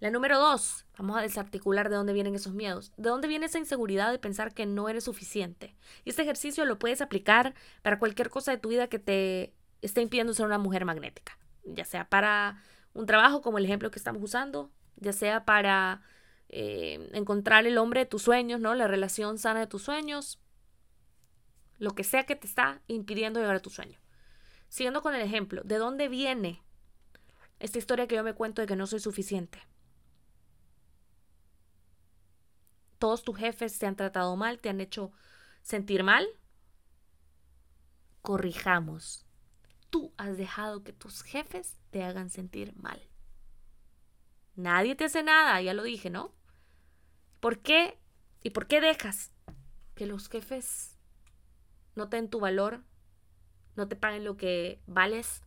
La 0.02 0.10
número 0.10 0.40
dos, 0.40 0.88
vamos 0.98 1.16
a 1.16 1.22
desarticular 1.22 1.88
de 1.88 1.96
dónde 1.96 2.14
vienen 2.14 2.34
esos 2.34 2.54
miedos. 2.54 2.92
¿De 2.98 3.10
dónde 3.10 3.28
viene 3.28 3.46
esa 3.46 3.60
inseguridad 3.60 4.12
de 4.12 4.18
pensar 4.18 4.52
que 4.52 4.66
no 4.66 4.90
eres 4.90 5.04
suficiente? 5.04 5.76
Y 6.04 6.10
este 6.10 6.24
ejercicio 6.24 6.66
lo 6.66 6.80
puedes 6.80 7.02
aplicar 7.02 7.54
para 7.84 8.00
cualquier 8.00 8.32
cosa 8.32 8.50
de 8.50 8.58
tu 8.58 8.70
vida 8.70 8.88
que 8.88 8.98
te 8.98 9.54
esté 9.84 10.02
impidiendo 10.02 10.34
ser 10.34 10.48
una 10.48 10.58
mujer 10.58 10.86
magnética. 10.86 11.38
Ya 11.66 11.86
sea 11.86 12.10
para 12.10 12.64
un 12.96 13.06
trabajo 13.06 13.44
como 13.44 13.60
el 13.60 13.66
ejemplo 13.66 13.92
que 13.92 14.00
estamos 14.00 14.24
usando, 14.24 14.72
ya 14.96 15.14
sea 15.14 15.46
para 15.46 16.02
eh, 16.50 17.12
encontrar 17.14 17.68
el 17.68 17.78
hombre 17.78 18.00
de 18.00 18.06
tus 18.08 18.24
sueños, 18.24 18.60
¿no? 18.60 18.74
La 18.74 18.88
relación 18.88 19.38
sana 19.38 19.60
de 19.60 19.68
tus 19.68 19.84
sueños. 19.84 20.40
Lo 21.78 21.94
que 21.94 22.04
sea 22.04 22.24
que 22.24 22.36
te 22.36 22.48
está 22.48 22.82
impidiendo 22.88 23.40
llegar 23.40 23.58
a 23.58 23.60
tu 23.60 23.70
sueño. 23.70 24.00
Siguiendo 24.68 25.04
con 25.04 25.14
el 25.14 25.22
ejemplo, 25.22 25.62
¿de 25.64 25.78
dónde 25.78 26.08
viene 26.08 26.64
esta 27.60 27.78
historia 27.78 28.08
que 28.08 28.16
yo 28.16 28.24
me 28.24 28.34
cuento 28.34 28.64
de 28.64 28.68
que 28.68 28.76
no 28.76 28.88
soy 28.88 29.00
suficiente? 29.00 29.60
Todos 33.02 33.24
tus 33.24 33.36
jefes 33.36 33.80
te 33.80 33.88
han 33.88 33.96
tratado 33.96 34.36
mal, 34.36 34.60
te 34.60 34.70
han 34.70 34.80
hecho 34.80 35.12
sentir 35.64 36.04
mal, 36.04 36.28
corrijamos. 38.22 39.26
Tú 39.90 40.14
has 40.18 40.38
dejado 40.38 40.84
que 40.84 40.94
tus 40.94 41.24
jefes 41.24 41.80
te 41.90 42.04
hagan 42.04 42.30
sentir 42.30 42.76
mal. 42.76 43.02
Nadie 44.56 44.96
te 44.96 45.06
hace 45.06 45.24
nada, 45.24 45.60
ya 45.64 45.74
lo 45.74 45.82
dije, 45.82 46.12
¿no? 46.12 46.32
¿Por 47.40 47.64
qué? 47.64 47.98
¿Y 48.44 48.52
por 48.52 48.68
qué 48.68 48.80
dejas 48.80 49.32
que 49.96 50.06
los 50.06 50.30
jefes 50.30 50.96
no 51.96 52.08
te 52.08 52.18
den 52.18 52.30
tu 52.30 52.40
valor, 52.40 52.84
no 53.76 53.88
te 53.88 53.96
paguen 53.96 54.26
lo 54.26 54.38
que 54.38 54.80
vales, 54.86 55.42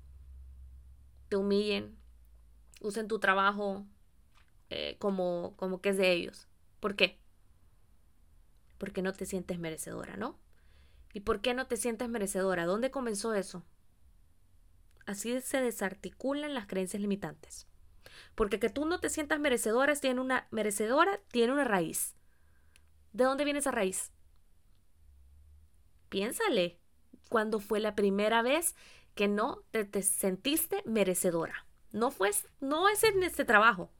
te 1.28 1.36
humillen, 1.36 1.96
usen 2.80 3.06
tu 3.06 3.20
trabajo 3.20 3.86
eh, 4.70 4.96
como, 4.98 5.54
como 5.56 5.80
que 5.80 5.90
es 5.90 5.98
de 5.98 6.10
ellos? 6.10 6.48
¿Por 6.80 6.96
qué? 6.96 7.22
Porque 8.78 9.02
no 9.02 9.12
te 9.12 9.26
sientes 9.26 9.58
merecedora, 9.58 10.16
¿no? 10.16 10.38
¿Y 11.12 11.20
por 11.20 11.40
qué 11.40 11.54
no 11.54 11.66
te 11.66 11.76
sientes 11.76 12.08
merecedora? 12.08 12.66
¿Dónde 12.66 12.90
comenzó 12.90 13.34
eso? 13.34 13.64
Así 15.06 15.40
se 15.40 15.60
desarticulan 15.60 16.54
las 16.54 16.66
creencias 16.66 17.00
limitantes. 17.00 17.68
Porque 18.34 18.58
que 18.58 18.70
tú 18.70 18.84
no 18.84 19.00
te 19.00 19.10
sientas 19.10 19.38
merecedora 19.38 19.94
tiene 19.94 20.20
una 20.20 20.48
merecedora 20.50 21.20
tiene 21.30 21.52
una 21.52 21.64
raíz. 21.64 22.14
¿De 23.12 23.24
dónde 23.24 23.44
viene 23.44 23.60
esa 23.60 23.70
raíz? 23.70 24.12
Piénsale. 26.08 26.80
¿Cuándo 27.28 27.60
fue 27.60 27.80
la 27.80 27.94
primera 27.94 28.42
vez 28.42 28.74
que 29.14 29.28
no 29.28 29.62
te, 29.70 29.84
te 29.84 30.02
sentiste 30.02 30.82
merecedora? 30.84 31.66
No 31.92 32.10
fue, 32.10 32.30
no 32.60 32.88
es 32.88 33.04
en 33.04 33.22
este 33.22 33.44
trabajo. 33.44 33.90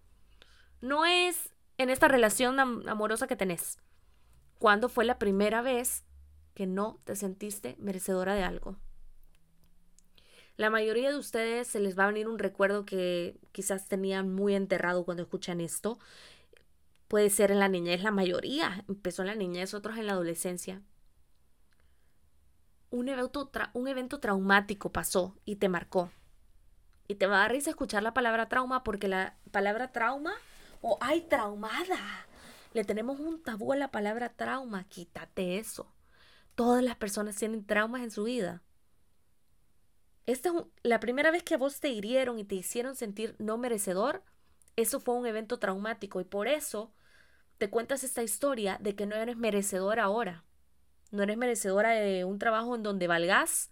No 0.81 1.05
es 1.07 1.55
en 1.79 1.91
esta 1.91 2.09
relación 2.09 2.59
amorosa 2.59 3.27
que 3.27 3.37
tenés. 3.37 3.79
¿Cuándo 4.65 4.89
fue 4.89 5.05
la 5.05 5.19
primera 5.19 5.61
vez 5.61 6.05
que 6.55 6.67
no 6.67 6.99
te 7.05 7.17
sentiste 7.17 7.77
merecedora 7.79 8.35
de 8.35 8.45
algo? 8.45 8.79
La 10.57 10.71
mayoría 10.71 11.11
de 11.11 11.19
ustedes 11.19 11.69
se 11.69 11.81
les 11.81 11.99
va 11.99 12.05
a 12.05 12.07
venir 12.07 12.29
un 12.29 12.39
recuerdo 12.39 12.87
que 12.87 13.39
quizás 13.53 13.89
tenían 13.89 14.35
muy 14.35 14.55
enterrado 14.55 15.05
cuando 15.05 15.23
escuchan 15.23 15.61
esto. 15.61 15.99
Puede 17.09 17.29
ser 17.29 17.51
en 17.51 17.61
la 17.61 17.69
niñez, 17.69 18.03
la 18.03 18.11
mayoría 18.11 18.87
empezó 18.89 19.21
en 19.21 19.29
la 19.29 19.35
niñez, 19.35 19.75
otros 19.75 19.99
en 19.99 20.07
la 20.07 20.15
adolescencia. 20.15 20.81
Un 22.89 23.11
evento, 23.11 23.51
un 23.75 23.87
evento 23.87 24.19
traumático 24.19 24.91
pasó 24.91 25.37
y 25.45 25.57
te 25.57 25.69
marcó. 25.69 26.11
Y 27.07 27.17
te 27.17 27.27
va 27.27 27.37
a 27.37 27.41
dar 27.41 27.53
risa 27.53 27.69
escuchar 27.69 28.03
la 28.03 28.15
palabra 28.15 28.49
trauma 28.49 28.83
porque 28.83 29.09
la 29.09 29.37
palabra 29.51 29.93
trauma 29.93 30.33
o 30.81 30.97
ay 31.03 31.21
traumada 31.29 32.27
le 32.75 32.85
tenemos 32.85 33.21
un 33.21 33.43
tabú 33.43 33.73
a 33.73 33.77
la 33.77 33.91
palabra 33.91 34.35
trauma. 34.35 34.87
Quítate 34.89 35.59
eso. 35.59 35.95
Todas 36.55 36.85
las 36.85 36.97
personas 36.97 37.37
tienen 37.37 37.65
traumas 37.65 38.03
en 38.03 38.11
su 38.11 38.25
vida. 38.25 38.63
Esta 40.27 40.49
es 40.49 40.55
la 40.83 41.01
primera 41.01 41.31
vez 41.31 41.43
que 41.43 41.55
a 41.55 41.59
vos 41.59 41.81
te 41.81 41.89
hirieron 41.89 42.39
y 42.39 42.45
te 42.45 42.57
hicieron 42.57 42.97
sentir 42.97 43.37
no 43.39 43.59
merecedor, 43.59 44.23
eso 44.77 44.99
fue 44.99 45.15
un 45.15 45.27
evento 45.27 45.59
traumático 45.59 46.21
y 46.21 46.25
por 46.25 46.49
eso 46.49 46.93
te 47.59 47.71
cuentas 47.71 48.03
esta 48.03 48.23
historia 48.23 48.79
de 48.81 48.97
que 48.97 49.07
no 49.07 49.15
eres 49.15 49.37
merecedor 49.37 50.01
ahora. 50.01 50.45
No 51.13 51.23
eres 51.23 51.37
merecedora 51.37 51.91
de 51.91 52.25
un 52.25 52.39
trabajo 52.41 52.75
en 52.75 52.83
donde 52.83 53.07
valgas, 53.07 53.71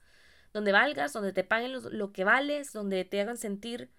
donde 0.53 0.71
valgas, 0.71 1.13
donde 1.13 1.33
te 1.33 1.43
paguen 1.43 1.73
lo, 1.73 1.81
lo 1.81 2.13
que 2.13 2.23
vales, 2.23 2.73
donde 2.73 3.05
te 3.05 3.21
hagan 3.21 3.37
sentir 3.37 3.91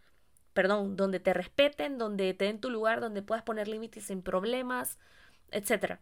perdón, 0.53 0.95
donde 0.95 1.19
te 1.19 1.33
respeten, 1.33 1.97
donde 1.97 2.33
te 2.33 2.45
den 2.45 2.59
tu 2.59 2.69
lugar, 2.69 3.01
donde 3.01 3.21
puedas 3.21 3.43
poner 3.43 3.67
límites 3.67 4.05
sin 4.05 4.21
problemas, 4.21 4.99
etc. 5.51 5.99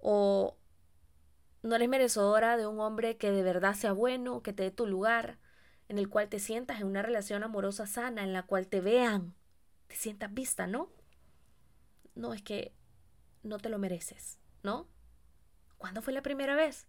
O 0.00 0.56
no 1.62 1.76
eres 1.76 1.88
merecedora 1.88 2.56
de 2.56 2.66
un 2.66 2.80
hombre 2.80 3.16
que 3.16 3.30
de 3.30 3.42
verdad 3.42 3.74
sea 3.74 3.92
bueno, 3.92 4.42
que 4.42 4.52
te 4.52 4.62
dé 4.64 4.70
tu 4.70 4.86
lugar, 4.86 5.38
en 5.88 5.98
el 5.98 6.08
cual 6.08 6.28
te 6.28 6.38
sientas 6.38 6.80
en 6.80 6.86
una 6.86 7.02
relación 7.02 7.42
amorosa 7.42 7.86
sana, 7.86 8.22
en 8.22 8.32
la 8.32 8.44
cual 8.44 8.68
te 8.68 8.80
vean, 8.80 9.34
te 9.88 9.96
sientas 9.96 10.32
vista, 10.32 10.66
¿no? 10.66 10.90
No, 12.14 12.32
es 12.32 12.42
que 12.42 12.72
no 13.42 13.58
te 13.58 13.68
lo 13.68 13.78
mereces, 13.78 14.38
¿no? 14.62 14.88
¿Cuándo 15.76 16.02
fue 16.02 16.12
la 16.12 16.22
primera 16.22 16.56
vez? 16.56 16.88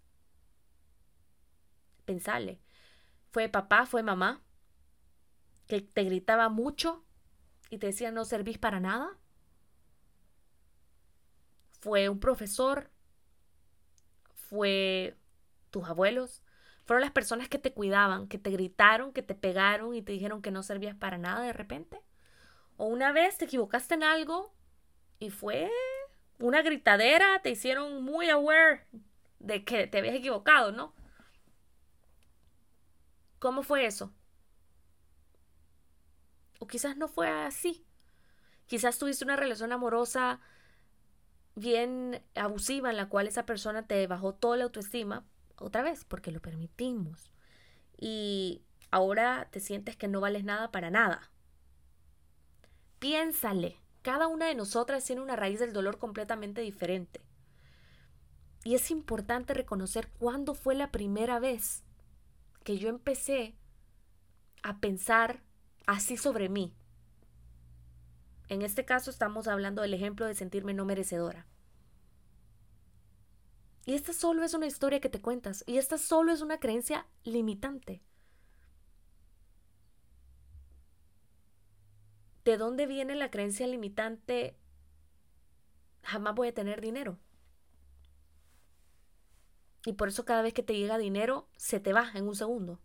Pensale. 2.05 2.59
¿Fue 3.31 3.49
papá? 3.49 3.85
¿Fue 3.85 4.01
mamá? 4.03 4.41
Que 5.67 5.81
te 5.81 6.03
gritaba 6.03 6.50
mucho 6.50 7.03
y 7.69 7.77
te 7.77 7.88
decía 7.88 8.12
no 8.12 8.25
servís 8.25 8.57
para 8.57 8.79
nada? 8.79 9.17
¿Fue 11.79 12.09
un 12.09 12.19
profesor? 12.19 12.89
¿Fue 14.33 15.17
tus 15.69 15.88
abuelos? 15.88 16.41
¿Fueron 16.86 17.01
las 17.01 17.12
personas 17.12 17.50
que 17.50 17.59
te 17.59 17.74
cuidaban, 17.74 18.27
que 18.27 18.38
te 18.38 18.50
gritaron, 18.50 19.12
que 19.12 19.21
te 19.21 19.36
pegaron 19.36 19.93
y 19.93 20.01
te 20.01 20.13
dijeron 20.13 20.41
que 20.41 20.51
no 20.51 20.63
servías 20.63 20.95
para 20.95 21.17
nada 21.17 21.43
de 21.43 21.53
repente? 21.53 22.01
¿O 22.77 22.86
una 22.86 23.12
vez 23.12 23.38
te 23.38 23.45
equivocaste 23.45 23.95
en 23.95 24.03
algo 24.03 24.53
y 25.19 25.29
fue 25.31 25.69
una 26.39 26.62
gritadera, 26.62 27.41
te 27.41 27.50
hicieron 27.50 28.03
muy 28.03 28.29
aware 28.29 28.86
de 29.39 29.63
que 29.63 29.88
te 29.88 29.97
habías 29.97 30.15
equivocado, 30.15 30.71
¿no? 30.71 30.93
¿Cómo 33.39 33.63
fue 33.63 33.86
eso? 33.86 34.13
O 36.59 36.67
quizás 36.67 36.97
no 36.97 37.07
fue 37.07 37.29
así. 37.29 37.85
Quizás 38.65 38.97
tuviste 38.97 39.23
una 39.23 39.35
relación 39.35 39.71
amorosa 39.71 40.39
bien 41.55 42.21
abusiva 42.35 42.89
en 42.89 42.97
la 42.97 43.09
cual 43.09 43.27
esa 43.27 43.45
persona 43.45 43.87
te 43.87 44.05
bajó 44.07 44.33
toda 44.33 44.57
la 44.57 44.65
autoestima, 44.65 45.25
otra 45.57 45.81
vez, 45.81 46.05
porque 46.05 46.31
lo 46.31 46.41
permitimos. 46.41 47.31
Y 47.97 48.61
ahora 48.91 49.47
te 49.51 49.59
sientes 49.59 49.95
que 49.95 50.07
no 50.07 50.21
vales 50.21 50.43
nada 50.43 50.71
para 50.71 50.91
nada. 50.91 51.31
Piénsale, 52.99 53.79
cada 54.01 54.27
una 54.27 54.47
de 54.47 54.55
nosotras 54.55 55.03
tiene 55.03 55.21
una 55.21 55.35
raíz 55.35 55.59
del 55.59 55.73
dolor 55.73 55.97
completamente 55.97 56.61
diferente. 56.61 57.21
Y 58.63 58.75
es 58.75 58.91
importante 58.91 59.53
reconocer 59.53 60.09
cuándo 60.19 60.53
fue 60.53 60.75
la 60.75 60.91
primera 60.91 61.39
vez 61.39 61.83
que 62.63 62.77
yo 62.77 62.89
empecé 62.89 63.55
a 64.61 64.79
pensar 64.79 65.41
así 65.88 66.17
sobre 66.17 66.50
mí. 66.50 66.75
En 68.50 68.62
este 68.62 68.86
caso 68.86 69.10
estamos 69.10 69.48
hablando 69.48 69.82
del 69.82 69.96
ejemplo 69.96 70.27
de 70.27 70.36
sentirme 70.36 70.75
no 70.75 70.86
merecedora. 70.86 71.48
Y 73.86 73.96
esta 73.96 74.13
solo 74.13 74.44
es 74.44 74.53
una 74.53 74.67
historia 74.67 75.00
que 75.00 75.10
te 75.10 75.22
cuentas, 75.22 75.63
y 75.65 75.77
esta 75.77 75.98
solo 75.98 76.32
es 76.32 76.41
una 76.41 76.60
creencia 76.60 77.08
limitante. 77.24 78.03
¿de 82.48 82.56
dónde 82.56 82.88
viene 82.88 83.13
la 83.15 83.29
creencia 83.29 83.67
limitante? 83.67 84.56
Jamás 86.01 86.34
voy 86.34 86.48
a 86.48 86.53
tener 86.53 86.79
dinero. 86.79 87.20
Y 89.86 89.94
por 89.94 90.08
eso 90.08 90.24
cada 90.24 90.41
vez 90.41 90.53
que 90.53 90.63
te 90.63 90.77
llega 90.77 90.98
dinero, 90.98 91.50
se 91.58 91.82
te 91.82 91.91
va 91.91 92.10
en 92.13 92.25
un 92.25 92.38
segundo. 92.38 92.79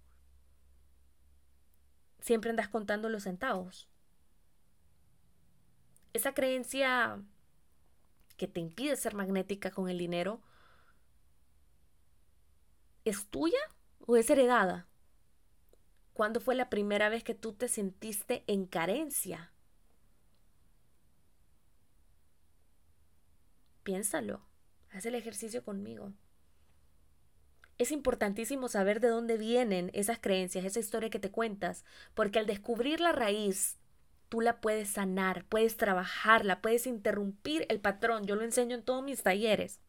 Siempre 2.22 2.50
andas 2.50 2.68
contando 2.68 3.08
los 3.08 3.24
centavos. 3.24 3.88
Esa 6.12 6.34
creencia 6.34 7.20
que 8.36 8.46
te 8.46 8.60
impide 8.60 8.94
ser 8.94 9.14
magnética 9.14 9.72
con 9.72 9.88
el 9.88 9.98
dinero, 9.98 10.40
¿es 13.04 13.26
tuya 13.26 13.58
o 14.06 14.16
es 14.16 14.30
heredada? 14.30 14.86
¿Cuándo 16.12 16.40
fue 16.40 16.54
la 16.54 16.70
primera 16.70 17.08
vez 17.08 17.24
que 17.24 17.34
tú 17.34 17.54
te 17.54 17.66
sentiste 17.66 18.44
en 18.46 18.66
carencia? 18.66 19.52
Piénsalo, 23.82 24.46
haz 24.90 25.06
el 25.06 25.16
ejercicio 25.16 25.64
conmigo. 25.64 26.12
Es 27.78 27.90
importantísimo 27.90 28.68
saber 28.68 29.00
de 29.00 29.08
dónde 29.08 29.36
vienen 29.36 29.90
esas 29.94 30.18
creencias, 30.18 30.64
esa 30.64 30.80
historia 30.80 31.10
que 31.10 31.18
te 31.18 31.30
cuentas, 31.30 31.84
porque 32.14 32.38
al 32.38 32.46
descubrir 32.46 33.00
la 33.00 33.12
raíz, 33.12 33.78
tú 34.28 34.40
la 34.40 34.60
puedes 34.60 34.88
sanar, 34.88 35.44
puedes 35.44 35.76
trabajarla, 35.76 36.62
puedes 36.62 36.86
interrumpir 36.86 37.66
el 37.68 37.80
patrón. 37.80 38.26
Yo 38.26 38.34
lo 38.34 38.44
enseño 38.44 38.76
en 38.76 38.82
todos 38.82 39.02
mis 39.04 39.22
talleres. 39.22 39.80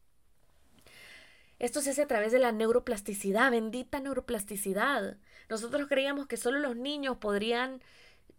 Esto 1.59 1.79
se 1.81 1.91
hace 1.91 2.01
a 2.01 2.07
través 2.07 2.33
de 2.33 2.39
la 2.39 2.51
neuroplasticidad, 2.51 3.51
bendita 3.51 4.01
neuroplasticidad. 4.01 5.17
Nosotros 5.49 5.87
creíamos 5.87 6.27
que 6.27 6.35
solo 6.35 6.59
los 6.59 6.75
niños 6.75 7.17
podrían 7.17 7.81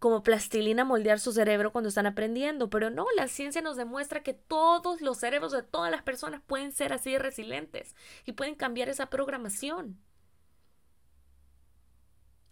como 0.05 0.21
plastilina 0.21 0.85
moldear 0.85 1.19
su 1.19 1.31
cerebro 1.31 1.71
cuando 1.71 1.87
están 1.87 2.05
aprendiendo, 2.05 2.69
pero 2.69 2.91
no, 2.91 3.07
la 3.15 3.27
ciencia 3.27 3.63
nos 3.63 3.75
demuestra 3.75 4.21
que 4.21 4.35
todos 4.35 5.01
los 5.01 5.17
cerebros 5.17 5.51
de 5.51 5.63
todas 5.63 5.89
las 5.89 6.03
personas 6.03 6.43
pueden 6.45 6.71
ser 6.71 6.93
así 6.93 7.17
resilientes 7.17 7.95
y 8.23 8.33
pueden 8.33 8.53
cambiar 8.53 8.87
esa 8.87 9.07
programación. 9.07 9.99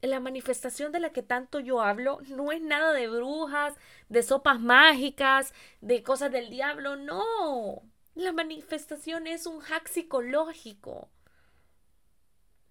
La 0.02 0.20
manifestación 0.20 0.92
de 0.92 1.00
la 1.00 1.12
que 1.12 1.22
tanto 1.22 1.60
yo 1.60 1.84
hablo 1.84 2.22
no 2.28 2.52
es 2.52 2.60
nada 2.60 2.92
de 2.92 3.08
brujas, 3.08 3.76
de 4.10 4.24
sopas 4.24 4.60
mágicas, 4.60 5.54
de 5.80 6.02
cosas 6.02 6.32
del 6.32 6.50
diablo, 6.50 6.96
no. 6.96 7.84
La 8.16 8.32
manifestación 8.32 9.28
es 9.28 9.46
un 9.46 9.60
hack 9.60 9.90
psicológico 9.90 11.12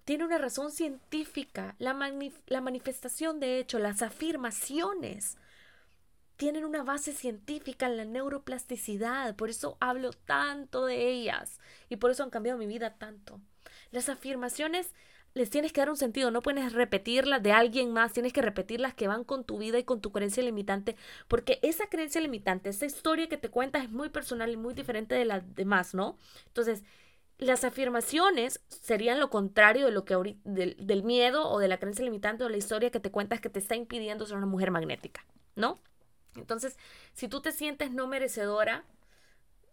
tiene 0.04 0.24
una 0.24 0.38
razón 0.38 0.70
científica. 0.70 1.74
La, 1.78 1.94
la, 2.46 2.60
manifestación, 2.60 3.40
de 3.40 3.58
hecho, 3.58 3.78
las 3.78 4.02
afirmaciones 4.02 5.36
tienen 6.36 6.64
una 6.64 6.82
base 6.82 7.12
científica 7.12 7.86
en 7.86 7.96
la 7.96 8.04
neuroplasticidad. 8.04 9.36
Por 9.36 9.50
eso 9.50 9.76
hablo 9.80 10.12
tanto 10.12 10.86
de 10.86 11.08
ellas 11.08 11.60
y 11.88 11.96
por 11.96 12.10
eso 12.10 12.22
han 12.22 12.30
cambiado 12.30 12.58
mi 12.58 12.66
vida 12.66 12.94
tanto. 12.94 13.40
Las 13.90 14.08
afirmaciones 14.08 14.92
les 15.34 15.50
tienes 15.50 15.72
que 15.72 15.80
dar 15.80 15.90
un 15.90 15.96
sentido, 15.96 16.30
no 16.30 16.42
puedes 16.42 16.72
repetirlas 16.72 17.42
de 17.42 17.52
alguien 17.52 17.92
más, 17.92 18.12
tienes 18.12 18.32
que 18.32 18.42
repetirlas 18.42 18.94
que 18.94 19.08
van 19.08 19.24
con 19.24 19.44
tu 19.44 19.58
vida 19.58 19.78
y 19.78 19.84
con 19.84 20.00
tu 20.00 20.12
creencia 20.12 20.42
limitante, 20.42 20.96
porque 21.28 21.58
esa 21.62 21.86
creencia 21.86 22.20
limitante, 22.20 22.68
esa 22.68 22.86
historia 22.86 23.28
que 23.28 23.38
te 23.38 23.48
cuentas 23.48 23.84
es 23.84 23.90
muy 23.90 24.10
personal 24.10 24.50
y 24.50 24.56
muy 24.56 24.74
diferente 24.74 25.14
de 25.14 25.24
las 25.24 25.54
demás, 25.54 25.94
¿no? 25.94 26.18
Entonces, 26.48 26.82
las 27.42 27.64
afirmaciones 27.64 28.60
serían 28.68 29.20
lo 29.20 29.30
contrario 29.30 29.86
de 29.86 29.92
lo 29.92 30.04
que 30.04 30.36
del, 30.44 31.02
miedo 31.02 31.48
o 31.48 31.58
de 31.58 31.68
la 31.68 31.78
creencia 31.78 32.04
limitante 32.04 32.44
o 32.44 32.48
la 32.48 32.56
historia 32.56 32.90
que 32.90 33.00
te 33.00 33.10
cuentas 33.10 33.40
que 33.40 33.50
te 33.50 33.58
está 33.58 33.74
impidiendo 33.74 34.26
ser 34.26 34.36
una 34.36 34.46
mujer 34.46 34.70
magnética, 34.70 35.24
¿no? 35.56 35.80
Entonces, 36.36 36.78
si 37.12 37.28
tú 37.28 37.40
te 37.40 37.52
sientes 37.52 37.90
no 37.90 38.06
merecedora, 38.06 38.84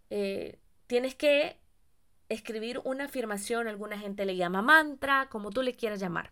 eh, 0.09 0.59
tienes 0.87 1.15
que 1.15 1.57
escribir 2.27 2.81
una 2.83 3.05
afirmación, 3.05 3.67
alguna 3.67 3.97
gente 3.97 4.25
le 4.25 4.35
llama 4.35 4.61
mantra, 4.61 5.27
como 5.29 5.49
tú 5.49 5.61
le 5.61 5.75
quieras 5.75 5.99
llamar, 5.99 6.31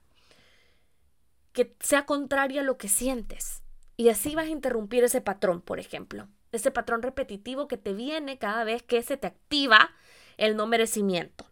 que 1.53 1.75
sea 1.79 2.05
contraria 2.05 2.61
a 2.61 2.63
lo 2.65 2.77
que 2.77 2.87
sientes. 2.87 3.63
Y 3.95 4.09
así 4.09 4.35
vas 4.35 4.45
a 4.45 4.51
interrumpir 4.51 5.03
ese 5.03 5.21
patrón, 5.21 5.61
por 5.61 5.79
ejemplo, 5.79 6.27
ese 6.51 6.71
patrón 6.71 7.01
repetitivo 7.01 7.67
que 7.67 7.77
te 7.77 7.93
viene 7.93 8.37
cada 8.37 8.63
vez 8.63 8.83
que 8.83 9.01
se 9.01 9.17
te 9.17 9.27
activa 9.27 9.91
el 10.37 10.55
no 10.55 10.67
merecimiento. 10.67 11.45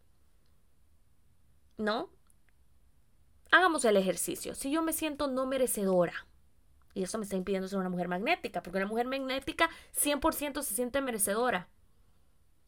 ¿No? 1.78 2.10
Hagamos 3.52 3.84
el 3.86 3.98
ejercicio. 3.98 4.56
Si 4.56 4.72
yo 4.72 4.82
me 4.82 4.94
siento 4.94 5.28
no 5.28 5.46
merecedora, 5.46 6.28
y 6.94 7.04
eso 7.04 7.18
me 7.18 7.26
está 7.26 7.36
impidiendo 7.36 7.68
ser 7.68 7.80
una 7.80 7.90
mujer 7.90 8.08
magnética, 8.08 8.64
porque 8.64 8.78
una 8.78 8.88
mujer 8.88 9.08
magnética 9.08 9.70
100% 10.02 10.62
se 10.62 10.76
siente 10.76 11.02
merecedora. 11.02 11.68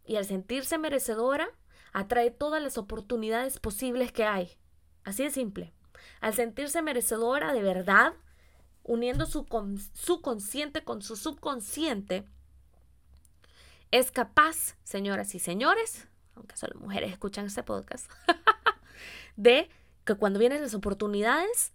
Y 0.06 0.18
al 0.18 0.26
sentirse 0.26 0.78
merecedora, 0.78 1.50
atrae 1.94 2.32
todas 2.32 2.62
las 2.62 2.78
oportunidades 2.78 3.60
posibles 3.60 4.12
que 4.12 4.26
hay. 4.26 4.58
Así 5.04 5.24
de 5.24 5.30
simple. 5.30 5.74
Al 6.20 6.34
sentirse 6.34 6.82
merecedora 6.82 7.54
de 7.54 7.62
verdad, 7.64 8.14
uniendo 8.84 9.26
su, 9.26 9.46
su 9.94 10.22
consciente 10.22 10.84
con 10.84 11.02
su 11.02 11.16
subconsciente, 11.16 12.28
es 13.92 14.12
capaz, 14.12 14.76
señoras 14.84 15.34
y 15.36 15.40
señores, 15.40 16.08
aunque 16.36 16.58
solo 16.58 16.80
mujeres 16.80 17.12
escuchan 17.12 17.46
este 17.46 17.64
podcast, 17.64 18.12
de 19.36 19.70
que 20.06 20.16
cuando 20.16 20.40
vienen 20.40 20.62
las 20.62 20.74
oportunidades, 20.74 21.74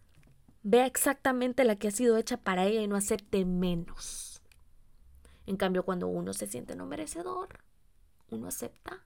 vea 0.62 0.86
exactamente 0.86 1.64
la 1.64 1.76
que 1.76 1.88
ha 1.88 1.92
sido 1.92 2.16
hecha 2.16 2.36
para 2.36 2.64
ella 2.64 2.82
y 2.82 2.88
no 2.88 2.96
acepte 2.96 3.44
menos. 3.44 4.42
En 5.46 5.56
cambio, 5.56 5.84
cuando 5.84 6.06
uno 6.06 6.32
se 6.32 6.46
siente 6.46 6.76
no 6.76 6.86
merecedor, 6.86 7.60
uno 8.30 8.48
acepta 8.48 9.04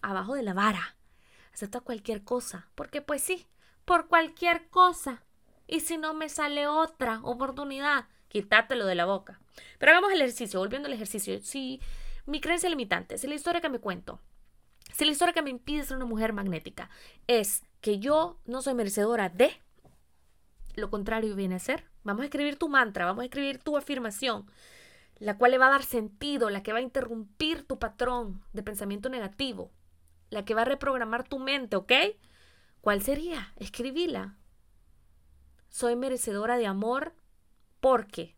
abajo 0.00 0.34
de 0.34 0.42
la 0.42 0.54
vara, 0.54 0.96
acepta 1.52 1.80
cualquier 1.80 2.24
cosa, 2.24 2.68
porque 2.74 3.02
pues 3.02 3.22
sí, 3.22 3.46
por 3.84 4.08
cualquier 4.08 4.68
cosa. 4.68 5.22
Y 5.66 5.80
si 5.80 5.98
no 5.98 6.14
me 6.14 6.28
sale 6.28 6.66
otra 6.68 7.20
oportunidad, 7.22 8.06
quitártelo 8.28 8.86
de 8.86 8.94
la 8.94 9.04
boca. 9.04 9.40
Pero 9.78 9.92
hagamos 9.92 10.12
el 10.12 10.20
ejercicio, 10.20 10.60
volviendo 10.60 10.86
al 10.86 10.94
ejercicio. 10.94 11.40
Si 11.42 11.80
mi 12.26 12.40
creencia 12.40 12.68
limitante, 12.68 13.18
si 13.18 13.26
la 13.26 13.34
historia 13.34 13.60
que 13.60 13.68
me 13.68 13.78
cuento, 13.78 14.20
si 14.92 15.04
la 15.04 15.12
historia 15.12 15.34
que 15.34 15.42
me 15.42 15.50
impide 15.50 15.84
ser 15.84 15.96
una 15.96 16.06
mujer 16.06 16.32
magnética 16.32 16.90
es 17.26 17.62
que 17.80 17.98
yo 17.98 18.38
no 18.44 18.62
soy 18.62 18.74
merecedora 18.74 19.28
de, 19.28 19.50
lo 20.74 20.90
contrario 20.90 21.36
viene 21.36 21.54
a 21.54 21.60
ser, 21.60 21.84
vamos 22.04 22.22
a 22.22 22.26
escribir 22.26 22.56
tu 22.56 22.68
mantra, 22.68 23.06
vamos 23.06 23.22
a 23.22 23.26
escribir 23.26 23.58
tu 23.58 23.76
afirmación, 23.76 24.50
la 25.18 25.38
cual 25.38 25.52
le 25.52 25.58
va 25.58 25.68
a 25.68 25.70
dar 25.70 25.84
sentido, 25.84 26.50
la 26.50 26.62
que 26.62 26.72
va 26.72 26.78
a 26.78 26.82
interrumpir 26.82 27.66
tu 27.66 27.78
patrón 27.78 28.42
de 28.52 28.62
pensamiento 28.62 29.08
negativo, 29.08 29.70
la 30.30 30.44
que 30.44 30.54
va 30.54 30.62
a 30.62 30.66
reprogramar 30.66 31.26
tu 31.28 31.38
mente, 31.38 31.76
¿ok? 31.76 31.92
¿Cuál 32.80 33.02
sería? 33.02 33.52
Escribíla. 33.56 34.36
Soy 35.68 35.96
merecedora 35.96 36.56
de 36.56 36.66
amor 36.66 37.14
porque. 37.80 38.36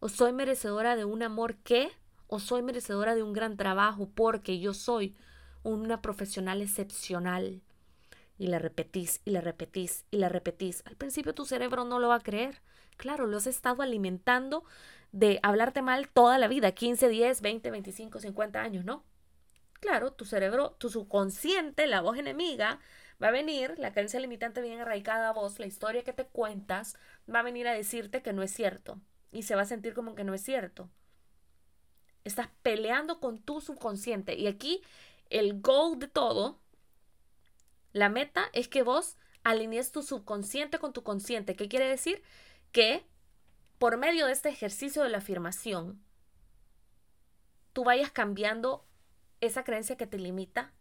O 0.00 0.08
soy 0.08 0.32
merecedora 0.32 0.96
de 0.96 1.04
un 1.04 1.22
amor 1.22 1.56
que 1.58 1.90
o 2.32 2.40
soy 2.40 2.62
merecedora 2.62 3.14
de 3.14 3.22
un 3.22 3.34
gran 3.34 3.58
trabajo 3.58 4.08
porque 4.08 4.58
yo 4.58 4.72
soy 4.72 5.14
una 5.64 6.00
profesional 6.00 6.62
excepcional. 6.62 7.60
Y 8.38 8.46
la 8.46 8.58
repetís 8.58 9.20
y 9.26 9.32
la 9.32 9.42
repetís 9.42 10.06
y 10.10 10.16
la 10.16 10.30
repetís. 10.30 10.82
Al 10.86 10.96
principio 10.96 11.34
tu 11.34 11.44
cerebro 11.44 11.84
no 11.84 11.98
lo 11.98 12.08
va 12.08 12.14
a 12.14 12.20
creer. 12.20 12.62
Claro, 12.96 13.26
lo 13.26 13.36
has 13.36 13.46
estado 13.46 13.82
alimentando 13.82 14.64
de 15.12 15.40
hablarte 15.42 15.82
mal 15.82 16.08
toda 16.08 16.38
la 16.38 16.48
vida, 16.48 16.72
15, 16.72 17.10
10, 17.10 17.42
20, 17.42 17.70
25, 17.70 18.18
50 18.18 18.62
años, 18.62 18.86
¿no? 18.86 19.04
Claro, 19.74 20.14
tu 20.14 20.24
cerebro, 20.24 20.70
tu 20.78 20.88
subconsciente, 20.88 21.86
la 21.86 22.00
voz 22.00 22.16
enemiga, 22.16 22.80
va 23.22 23.28
a 23.28 23.32
venir, 23.32 23.74
la 23.78 23.92
creencia 23.92 24.20
limitante 24.20 24.62
bien 24.62 24.80
arraigada 24.80 25.28
a 25.28 25.32
vos, 25.34 25.58
la 25.58 25.66
historia 25.66 26.02
que 26.02 26.14
te 26.14 26.24
cuentas, 26.24 26.96
va 27.32 27.40
a 27.40 27.42
venir 27.42 27.68
a 27.68 27.74
decirte 27.74 28.22
que 28.22 28.32
no 28.32 28.42
es 28.42 28.54
cierto. 28.54 28.98
Y 29.32 29.42
se 29.42 29.54
va 29.54 29.62
a 29.62 29.66
sentir 29.66 29.92
como 29.92 30.14
que 30.14 30.24
no 30.24 30.32
es 30.32 30.40
cierto. 30.40 30.88
Estás 32.24 32.48
peleando 32.62 33.20
con 33.20 33.38
tu 33.38 33.60
subconsciente. 33.60 34.34
Y 34.34 34.46
aquí 34.46 34.82
el 35.30 35.60
goal 35.60 35.98
de 35.98 36.08
todo, 36.08 36.60
la 37.92 38.08
meta 38.08 38.44
es 38.52 38.68
que 38.68 38.82
vos 38.82 39.16
alinees 39.44 39.92
tu 39.92 40.02
subconsciente 40.02 40.78
con 40.78 40.92
tu 40.92 41.02
consciente. 41.02 41.56
¿Qué 41.56 41.68
quiere 41.68 41.88
decir? 41.88 42.22
Que 42.70 43.04
por 43.78 43.96
medio 43.96 44.26
de 44.26 44.32
este 44.32 44.48
ejercicio 44.48 45.02
de 45.02 45.08
la 45.08 45.18
afirmación, 45.18 46.00
tú 47.72 47.84
vayas 47.84 48.10
cambiando 48.10 48.86
esa 49.40 49.64
creencia 49.64 49.96
que 49.96 50.06
te 50.06 50.18
limita 50.18 50.72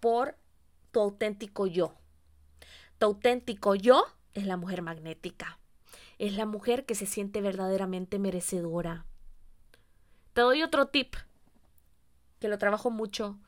por 0.00 0.36
tu 0.90 1.00
auténtico 1.00 1.66
yo. 1.66 1.94
Tu 2.98 3.06
auténtico 3.06 3.74
yo 3.74 4.06
es 4.34 4.46
la 4.46 4.56
mujer 4.56 4.82
magnética. 4.82 5.58
Es 6.18 6.34
la 6.34 6.46
mujer 6.46 6.86
que 6.86 6.94
se 6.94 7.06
siente 7.06 7.40
verdaderamente 7.40 8.18
merecedora. 8.18 9.06
Te 10.32 10.42
doy 10.42 10.62
otro 10.62 10.86
tip 10.86 11.16
que 12.38 12.48
lo 12.48 12.58
trabajo 12.58 12.90
mucho 12.90 13.38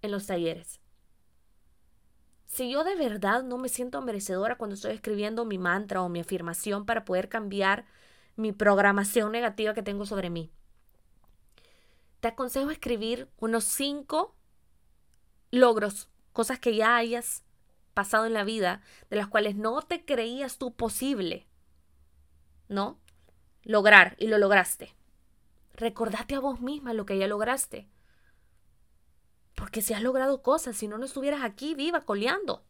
en 0.00 0.10
los 0.10 0.26
talleres. 0.26 0.80
Si 2.46 2.70
yo 2.70 2.84
de 2.84 2.96
verdad 2.96 3.42
no 3.42 3.56
me 3.56 3.68
siento 3.68 4.02
merecedora 4.02 4.56
cuando 4.56 4.74
estoy 4.74 4.92
escribiendo 4.92 5.44
mi 5.44 5.58
mantra 5.58 6.02
o 6.02 6.08
mi 6.08 6.20
afirmación 6.20 6.84
para 6.84 7.04
poder 7.04 7.28
cambiar 7.28 7.86
mi 8.36 8.52
programación 8.52 9.32
negativa 9.32 9.74
que 9.74 9.82
tengo 9.82 10.06
sobre 10.06 10.30
mí. 10.30 10.50
Te 12.20 12.28
aconsejo 12.28 12.70
escribir 12.70 13.28
unos 13.38 13.64
cinco 13.64 14.36
logros, 15.50 16.08
cosas 16.32 16.58
que 16.58 16.76
ya 16.76 16.96
hayas 16.96 17.42
pasado 17.94 18.26
en 18.26 18.32
la 18.32 18.44
vida, 18.44 18.82
de 19.10 19.16
las 19.16 19.28
cuales 19.28 19.56
no 19.56 19.82
te 19.82 20.04
creías 20.04 20.58
tú 20.58 20.74
posible, 20.74 21.46
¿no? 22.68 23.00
Lograr 23.64 24.16
y 24.18 24.28
lo 24.28 24.38
lograste. 24.38 24.94
Recordate 25.74 26.34
a 26.34 26.40
vos 26.40 26.60
misma 26.60 26.92
lo 26.92 27.06
que 27.06 27.18
ya 27.18 27.26
lograste. 27.26 27.88
Porque 29.54 29.82
si 29.82 29.94
has 29.94 30.02
logrado 30.02 30.42
cosas, 30.42 30.76
si 30.76 30.88
no, 30.88 30.98
no 30.98 31.06
estuvieras 31.06 31.42
aquí 31.42 31.74
viva, 31.74 32.04
coleando. 32.04 32.64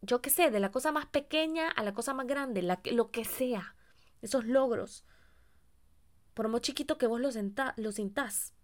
Yo 0.00 0.20
qué 0.20 0.30
sé, 0.30 0.50
de 0.50 0.60
la 0.60 0.70
cosa 0.70 0.92
más 0.92 1.06
pequeña 1.06 1.70
a 1.70 1.82
la 1.82 1.92
cosa 1.92 2.14
más 2.14 2.26
grande, 2.26 2.62
la, 2.62 2.80
lo 2.84 3.10
que 3.10 3.24
sea, 3.24 3.74
esos 4.22 4.44
logros. 4.44 5.04
Por 6.34 6.48
más 6.48 6.60
chiquito 6.60 6.98
que 6.98 7.06
vos 7.06 7.20
los, 7.20 7.36
lo 7.76 7.92
sintás. 7.92 8.54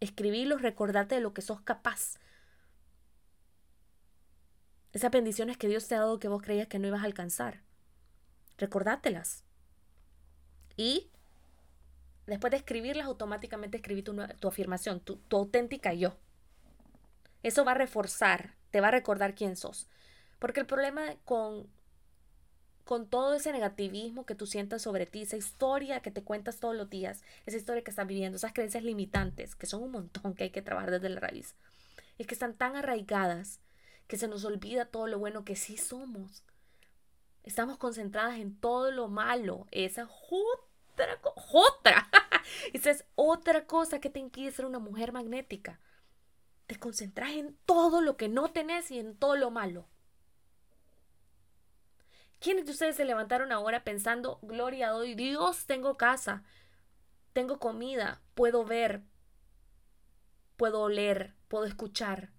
Escribirlos, 0.00 0.62
recordarte 0.62 1.16
de 1.16 1.20
lo 1.20 1.34
que 1.34 1.42
sos 1.42 1.60
capaz. 1.60 2.18
Esas 4.92 5.10
bendiciones 5.10 5.56
que 5.56 5.68
Dios 5.68 5.88
te 5.88 5.94
ha 5.94 6.00
dado 6.00 6.18
que 6.18 6.28
vos 6.28 6.42
creías 6.42 6.68
que 6.68 6.78
no 6.78 6.86
ibas 6.86 7.02
a 7.02 7.06
alcanzar. 7.06 7.62
Recordátelas. 8.58 9.44
Y 10.76 11.10
después 12.26 12.50
de 12.50 12.58
escribirlas, 12.58 13.06
automáticamente 13.06 13.78
escribí 13.78 14.02
tu, 14.02 14.16
tu 14.40 14.48
afirmación, 14.48 15.00
tu, 15.00 15.16
tu 15.16 15.36
auténtica 15.36 15.92
yo. 15.92 16.16
Eso 17.42 17.64
va 17.64 17.72
a 17.72 17.76
reforzar, 17.76 18.54
te 18.70 18.80
va 18.80 18.88
a 18.88 18.92
recordar 18.92 19.34
quién 19.34 19.56
sos. 19.56 19.88
Porque 20.38 20.60
el 20.60 20.66
problema 20.66 21.02
con, 21.24 21.68
con 22.84 23.06
todo 23.08 23.34
ese 23.34 23.52
negativismo 23.52 24.26
que 24.26 24.34
tú 24.34 24.46
sientas 24.46 24.82
sobre 24.82 25.06
ti, 25.06 25.22
esa 25.22 25.36
historia 25.36 26.00
que 26.00 26.10
te 26.10 26.22
cuentas 26.22 26.58
todos 26.58 26.74
los 26.76 26.90
días, 26.90 27.22
esa 27.46 27.56
historia 27.56 27.84
que 27.84 27.90
estás 27.90 28.06
viviendo, 28.06 28.36
esas 28.36 28.52
creencias 28.52 28.84
limitantes, 28.84 29.54
que 29.54 29.66
son 29.66 29.82
un 29.82 29.92
montón 29.92 30.34
que 30.34 30.44
hay 30.44 30.50
que 30.50 30.62
trabajar 30.62 30.90
desde 30.90 31.08
la 31.08 31.20
raíz, 31.20 31.54
es 32.18 32.26
que 32.26 32.34
están 32.34 32.54
tan 32.54 32.76
arraigadas 32.76 33.60
que 34.06 34.16
se 34.16 34.28
nos 34.28 34.44
olvida 34.44 34.84
todo 34.84 35.06
lo 35.06 35.18
bueno 35.18 35.44
que 35.44 35.56
sí 35.56 35.76
somos. 35.76 36.42
Estamos 37.42 37.76
concentradas 37.78 38.38
en 38.38 38.58
todo 38.58 38.90
lo 38.90 39.08
malo. 39.08 39.66
Esa 39.70 40.02
es 40.02 40.08
otra, 40.30 41.18
otra. 41.52 42.08
Esa 42.72 42.90
es 42.90 43.04
otra 43.14 43.66
cosa 43.66 44.00
que 44.00 44.10
te 44.10 44.20
impide 44.20 44.52
ser 44.52 44.64
una 44.64 44.78
mujer 44.78 45.12
magnética. 45.12 45.80
Te 46.66 46.78
concentras 46.78 47.32
en 47.32 47.56
todo 47.66 48.00
lo 48.00 48.16
que 48.16 48.28
no 48.28 48.52
tenés 48.52 48.90
y 48.90 48.98
en 48.98 49.16
todo 49.16 49.36
lo 49.36 49.50
malo. 49.50 49.88
¿Quiénes 52.38 52.66
de 52.66 52.72
ustedes 52.72 52.96
se 52.96 53.04
levantaron 53.04 53.52
ahora 53.52 53.84
pensando, 53.84 54.40
gloria 54.42 54.90
a 54.90 55.00
Dios, 55.00 55.66
tengo 55.66 55.96
casa, 55.96 56.42
tengo 57.32 57.60
comida, 57.60 58.20
puedo 58.34 58.64
ver, 58.64 59.02
puedo 60.56 60.80
oler, 60.82 61.34
puedo 61.46 61.66
escuchar? 61.66 62.30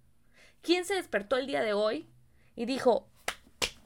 ¿Quién 0.60 0.84
se 0.84 0.94
despertó 0.94 1.38
el 1.38 1.46
día 1.46 1.62
de 1.62 1.72
hoy 1.72 2.10
y 2.54 2.66
dijo, 2.66 3.08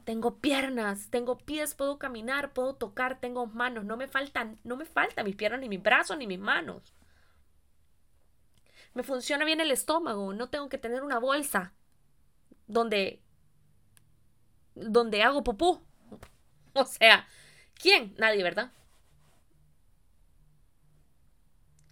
tengo 0.09 0.39
piernas, 0.39 1.11
tengo 1.11 1.37
pies, 1.37 1.75
puedo 1.75 1.99
caminar, 1.99 2.51
puedo 2.51 2.73
tocar, 2.73 3.19
tengo 3.19 3.45
manos, 3.45 3.85
no 3.85 3.95
me 3.95 4.07
faltan, 4.07 4.59
no 4.63 4.75
me 4.75 4.85
faltan 4.85 5.23
mis 5.23 5.35
piernas, 5.35 5.61
ni 5.61 5.69
mis 5.69 5.83
brazos, 5.83 6.17
ni 6.17 6.25
mis 6.25 6.39
manos. 6.39 6.95
Me 8.95 9.03
funciona 9.03 9.45
bien 9.45 9.61
el 9.61 9.69
estómago, 9.69 10.33
no 10.33 10.49
tengo 10.49 10.67
que 10.67 10.79
tener 10.79 11.03
una 11.03 11.19
bolsa 11.19 11.75
donde 12.65 13.21
donde 14.73 15.21
hago 15.21 15.43
pupú. 15.43 15.79
O 16.73 16.85
sea, 16.85 17.27
¿quién? 17.75 18.15
Nadie, 18.17 18.41
¿verdad? 18.41 18.71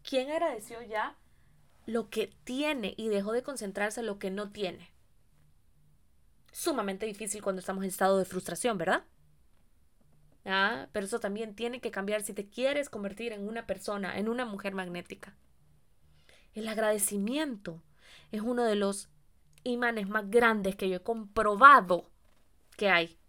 ¿Quién 0.01 0.31
agradeció 0.31 0.81
ya 0.81 1.15
lo 1.85 2.09
que 2.09 2.33
tiene 2.45 2.95
y 2.97 3.09
dejó 3.09 3.31
de 3.31 3.43
concentrarse 3.43 3.99
en 3.99 4.07
lo 4.07 4.17
que 4.17 4.31
no 4.31 4.49
tiene? 4.49 4.96
Sumamente 6.51 7.05
difícil 7.05 7.41
cuando 7.41 7.59
estamos 7.59 7.83
en 7.83 7.89
estado 7.89 8.17
de 8.17 8.25
frustración, 8.25 8.77
¿verdad? 8.77 9.03
Ah, 10.45 10.87
pero 10.93 11.05
eso 11.05 11.19
también 11.19 11.55
tiene 11.55 11.81
que 11.81 11.91
cambiar 11.91 12.21
si 12.21 12.33
te 12.33 12.47
quieres 12.47 12.89
convertir 12.89 13.33
en 13.33 13.47
una 13.47 13.67
persona, 13.67 14.17
en 14.17 14.29
una 14.29 14.45
mujer 14.45 14.73
magnética. 14.73 15.35
El 16.53 16.67
agradecimiento 16.67 17.83
es 18.31 18.41
uno 18.41 18.63
de 18.63 18.75
los 18.75 19.09
imanes 19.63 20.07
más 20.07 20.29
grandes 20.29 20.75
que 20.75 20.89
yo 20.89 20.97
he 20.97 21.03
comprobado 21.03 22.09
que 22.77 22.89
hay. 22.89 23.19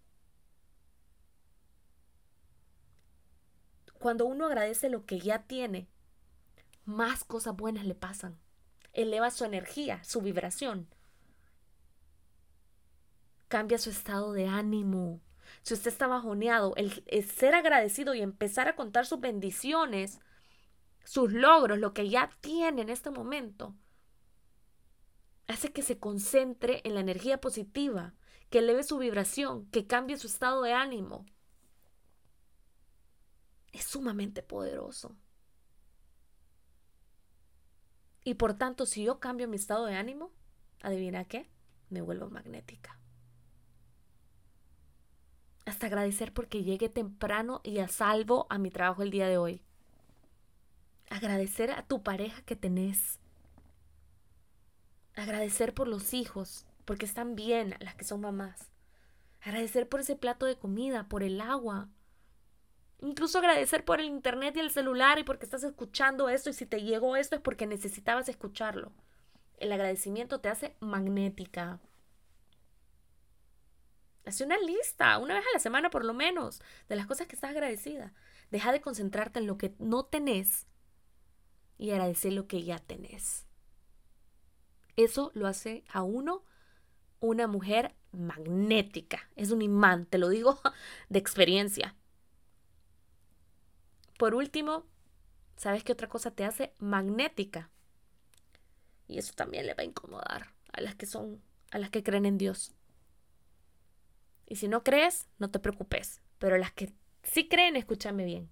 Cuando 3.98 4.26
uno 4.26 4.46
agradece 4.46 4.88
lo 4.88 5.04
que 5.04 5.18
ya 5.18 5.42
tiene, 5.42 5.88
más 6.84 7.24
cosas 7.24 7.56
buenas 7.56 7.84
le 7.84 7.96
pasan. 7.96 8.38
Eleva 8.92 9.30
su 9.32 9.44
energía, 9.44 10.02
su 10.04 10.22
vibración 10.22 10.88
cambia 13.48 13.78
su 13.78 13.90
estado 13.90 14.32
de 14.32 14.46
ánimo. 14.46 15.20
Si 15.62 15.74
usted 15.74 15.90
está 15.90 16.06
bajoneado, 16.06 16.74
el, 16.76 16.92
ser 17.24 17.54
agradecido 17.54 18.14
y 18.14 18.20
empezar 18.20 18.68
a 18.68 18.76
contar 18.76 19.06
sus 19.06 19.20
bendiciones, 19.20 20.20
sus 21.04 21.32
logros, 21.32 21.78
lo 21.78 21.94
que 21.94 22.08
ya 22.08 22.30
tiene 22.40 22.82
en 22.82 22.90
este 22.90 23.10
momento, 23.10 23.74
hace 25.46 25.72
que 25.72 25.82
se 25.82 25.98
concentre 25.98 26.82
en 26.84 26.94
la 26.94 27.00
energía 27.00 27.40
positiva, 27.40 28.14
que 28.50 28.58
eleve 28.58 28.82
su 28.82 28.98
vibración, 28.98 29.66
que 29.70 29.86
cambie 29.86 30.18
su 30.18 30.26
estado 30.26 30.62
de 30.62 30.72
ánimo. 30.72 31.26
Es 33.72 33.84
sumamente 33.84 34.42
poderoso. 34.42 35.16
Y 38.24 38.34
por 38.34 38.54
tanto, 38.54 38.84
si 38.84 39.04
yo 39.04 39.20
cambio 39.20 39.48
mi 39.48 39.56
estado 39.56 39.86
de 39.86 39.94
ánimo, 39.94 40.32
adivina 40.82 41.24
qué, 41.24 41.50
me 41.88 42.02
vuelvo 42.02 42.28
magnética 42.28 42.97
hasta 45.68 45.86
agradecer 45.86 46.32
porque 46.32 46.64
llegué 46.64 46.88
temprano 46.88 47.60
y 47.62 47.78
a 47.78 47.88
salvo 47.88 48.46
a 48.50 48.58
mi 48.58 48.70
trabajo 48.70 49.02
el 49.02 49.10
día 49.10 49.28
de 49.28 49.38
hoy. 49.38 49.62
Agradecer 51.10 51.70
a 51.70 51.82
tu 51.82 52.02
pareja 52.02 52.42
que 52.42 52.56
tenés. 52.56 53.18
Agradecer 55.14 55.74
por 55.74 55.88
los 55.88 56.14
hijos, 56.14 56.66
porque 56.84 57.06
están 57.06 57.34
bien 57.34 57.74
las 57.80 57.94
que 57.94 58.04
son 58.04 58.20
mamás. 58.20 58.70
Agradecer 59.42 59.88
por 59.88 60.00
ese 60.00 60.16
plato 60.16 60.46
de 60.46 60.56
comida, 60.56 61.08
por 61.08 61.22
el 61.22 61.40
agua. 61.40 61.88
Incluso 63.00 63.38
agradecer 63.38 63.84
por 63.84 64.00
el 64.00 64.06
internet 64.06 64.56
y 64.56 64.60
el 64.60 64.70
celular 64.70 65.18
y 65.18 65.24
porque 65.24 65.44
estás 65.44 65.62
escuchando 65.64 66.28
esto 66.28 66.50
y 66.50 66.52
si 66.52 66.66
te 66.66 66.82
llegó 66.82 67.16
esto 67.16 67.36
es 67.36 67.42
porque 67.42 67.66
necesitabas 67.66 68.28
escucharlo. 68.28 68.92
El 69.58 69.72
agradecimiento 69.72 70.40
te 70.40 70.48
hace 70.48 70.76
magnética. 70.80 71.80
Hace 74.28 74.44
una 74.44 74.58
lista, 74.58 75.16
una 75.16 75.32
vez 75.32 75.44
a 75.46 75.54
la 75.54 75.58
semana 75.58 75.88
por 75.88 76.04
lo 76.04 76.12
menos, 76.12 76.60
de 76.86 76.96
las 76.96 77.06
cosas 77.06 77.26
que 77.26 77.34
estás 77.34 77.52
agradecida. 77.52 78.12
Deja 78.50 78.72
de 78.72 78.82
concentrarte 78.82 79.38
en 79.38 79.46
lo 79.46 79.56
que 79.56 79.74
no 79.78 80.04
tenés 80.04 80.66
y 81.78 81.92
agradecer 81.92 82.34
lo 82.34 82.46
que 82.46 82.62
ya 82.62 82.78
tenés. 82.78 83.46
Eso 84.96 85.30
lo 85.32 85.46
hace 85.46 85.82
a 85.88 86.02
uno 86.02 86.44
una 87.20 87.46
mujer 87.46 87.94
magnética. 88.12 89.30
Es 89.34 89.50
un 89.50 89.62
imán, 89.62 90.04
te 90.04 90.18
lo 90.18 90.28
digo 90.28 90.60
de 91.08 91.18
experiencia. 91.18 91.96
Por 94.18 94.34
último, 94.34 94.84
¿sabes 95.56 95.84
qué 95.84 95.92
otra 95.92 96.10
cosa 96.10 96.32
te 96.32 96.44
hace 96.44 96.74
magnética? 96.78 97.70
Y 99.06 99.16
eso 99.16 99.32
también 99.32 99.64
le 99.64 99.72
va 99.72 99.84
a 99.84 99.86
incomodar 99.86 100.52
a 100.70 100.82
las 100.82 100.96
que 100.96 101.06
son, 101.06 101.40
a 101.70 101.78
las 101.78 101.88
que 101.88 102.02
creen 102.02 102.26
en 102.26 102.36
Dios. 102.36 102.74
Y 104.48 104.56
si 104.56 104.66
no 104.66 104.82
crees, 104.82 105.28
no 105.38 105.50
te 105.50 105.58
preocupes. 105.58 106.22
Pero 106.38 106.56
las 106.56 106.72
que 106.72 106.94
sí 107.22 107.48
creen, 107.48 107.76
escúchame 107.76 108.24
bien. 108.24 108.50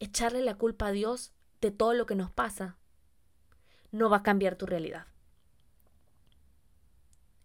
Echarle 0.00 0.42
la 0.42 0.56
culpa 0.56 0.88
a 0.88 0.92
Dios 0.92 1.32
de 1.60 1.70
todo 1.70 1.94
lo 1.94 2.04
que 2.04 2.16
nos 2.16 2.32
pasa 2.32 2.76
no 3.92 4.10
va 4.10 4.18
a 4.18 4.22
cambiar 4.24 4.56
tu 4.56 4.66
realidad. 4.66 5.06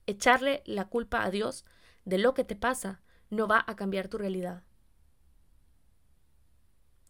Echarle 0.08 0.64
la 0.66 0.86
culpa 0.86 1.24
a 1.24 1.30
Dios 1.30 1.64
de 2.06 2.18
lo 2.18 2.34
que 2.34 2.44
te 2.44 2.56
pasa 2.56 3.04
no 3.30 3.48
va 3.48 3.64
a 3.68 3.76
cambiar 3.76 4.08
tu 4.08 4.18
realidad. 4.18 4.64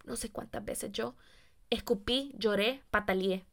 No 0.03 0.17
sé 0.17 0.29
cuántas 0.29 0.65
veces 0.65 0.91
yo 0.91 1.15
escupí, 1.69 2.33
lloré, 2.37 2.83
pataleé, 2.89 3.45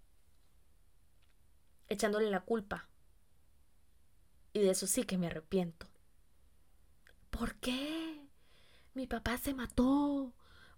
echándole 1.88 2.31
la 2.31 2.40
culpa. 2.40 2.88
Y 4.53 4.61
de 4.61 4.71
eso 4.71 4.88
sí 4.88 5.05
que 5.05 5.19
me 5.19 5.29
arrepiento. 5.29 5.87
¿Por 7.38 7.57
qué? 7.57 8.18
Mi 8.94 9.07
papá 9.07 9.37
se 9.37 9.53
mató. 9.53 10.33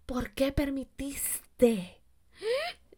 ¿Por 0.05 0.31
qué 0.31 0.51
permitiste? 0.51 2.01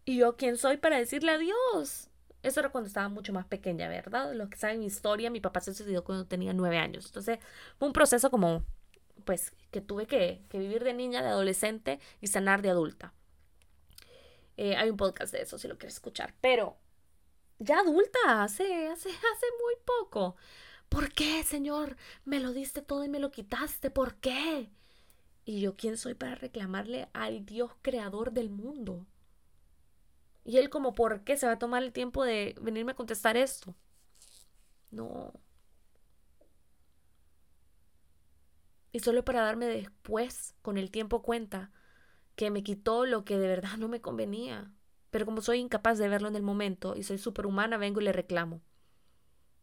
¿Y 0.03 0.17
yo 0.17 0.35
quién 0.35 0.57
soy 0.57 0.77
para 0.77 0.97
decirle 0.97 1.31
adiós? 1.31 2.09
Eso 2.41 2.59
era 2.59 2.69
cuando 2.69 2.87
estaba 2.87 3.07
mucho 3.09 3.33
más 3.33 3.45
pequeña, 3.45 3.87
¿verdad? 3.87 4.33
Los 4.33 4.49
que 4.49 4.57
saben 4.57 4.79
mi 4.79 4.87
historia, 4.87 5.29
mi 5.29 5.41
papá 5.41 5.59
se 5.61 5.75
suicidó 5.75 6.03
cuando 6.03 6.25
tenía 6.25 6.53
nueve 6.53 6.79
años. 6.79 7.05
Entonces, 7.05 7.37
fue 7.77 7.87
un 7.87 7.93
proceso 7.93 8.31
como 8.31 8.65
pues, 9.25 9.53
que 9.69 9.81
tuve 9.81 10.07
que, 10.07 10.41
vivir 10.51 10.83
de 10.83 10.93
niña, 10.93 11.21
de 11.21 11.29
adolescente 11.29 11.99
y 12.19 12.27
sanar 12.27 12.63
de 12.63 12.71
adulta. 12.71 13.13
Eh, 14.57 14.75
hay 14.75 14.89
un 14.89 14.97
podcast 14.97 15.33
de 15.33 15.41
eso 15.43 15.59
si 15.59 15.67
lo 15.67 15.77
quieres 15.77 15.95
escuchar. 15.95 16.33
Pero 16.41 16.77
ya 17.59 17.79
adulta, 17.79 18.43
hace, 18.43 18.87
hace, 18.87 19.09
hace 19.09 19.45
muy 19.63 19.75
poco. 19.85 20.35
¿Por 20.91 21.11
qué, 21.13 21.43
Señor? 21.43 21.97
Me 22.25 22.39
lo 22.39 22.51
diste 22.53 22.81
todo 22.83 23.03
y 23.03 23.09
me 23.09 23.19
lo 23.19 23.31
quitaste. 23.31 23.89
¿Por 23.89 24.15
qué? 24.15 24.69
Y 25.45 25.61
yo, 25.61 25.75
¿quién 25.77 25.97
soy 25.97 26.15
para 26.15 26.35
reclamarle 26.35 27.09
al 27.13 27.45
Dios 27.45 27.71
creador 27.81 28.33
del 28.33 28.49
mundo? 28.49 29.07
Y 30.43 30.57
él 30.57 30.69
como, 30.69 30.93
¿por 30.93 31.23
qué 31.23 31.35
se 31.37 31.47
va 31.47 31.53
a 31.53 31.59
tomar 31.59 31.81
el 31.83 31.93
tiempo 31.93 32.23
de 32.23 32.55
venirme 32.61 32.91
a 32.93 32.95
contestar 32.95 33.37
esto? 33.37 33.75
No. 34.91 35.33
Y 38.93 38.99
solo 38.99 39.23
para 39.25 39.41
darme 39.41 39.65
después, 39.67 40.55
con 40.61 40.77
el 40.77 40.91
tiempo 40.91 41.21
cuenta, 41.21 41.71
que 42.35 42.51
me 42.51 42.63
quitó 42.63 43.05
lo 43.05 43.25
que 43.25 43.37
de 43.39 43.47
verdad 43.47 43.77
no 43.77 43.87
me 43.87 44.01
convenía. 44.01 44.73
Pero 45.11 45.25
como 45.25 45.41
soy 45.41 45.59
incapaz 45.59 45.97
de 45.99 46.09
verlo 46.09 46.27
en 46.29 46.35
el 46.37 46.43
momento 46.43 46.95
y 46.95 47.03
soy 47.03 47.17
superhumana, 47.17 47.77
vengo 47.77 48.01
y 48.01 48.05
le 48.05 48.13
reclamo. 48.13 48.61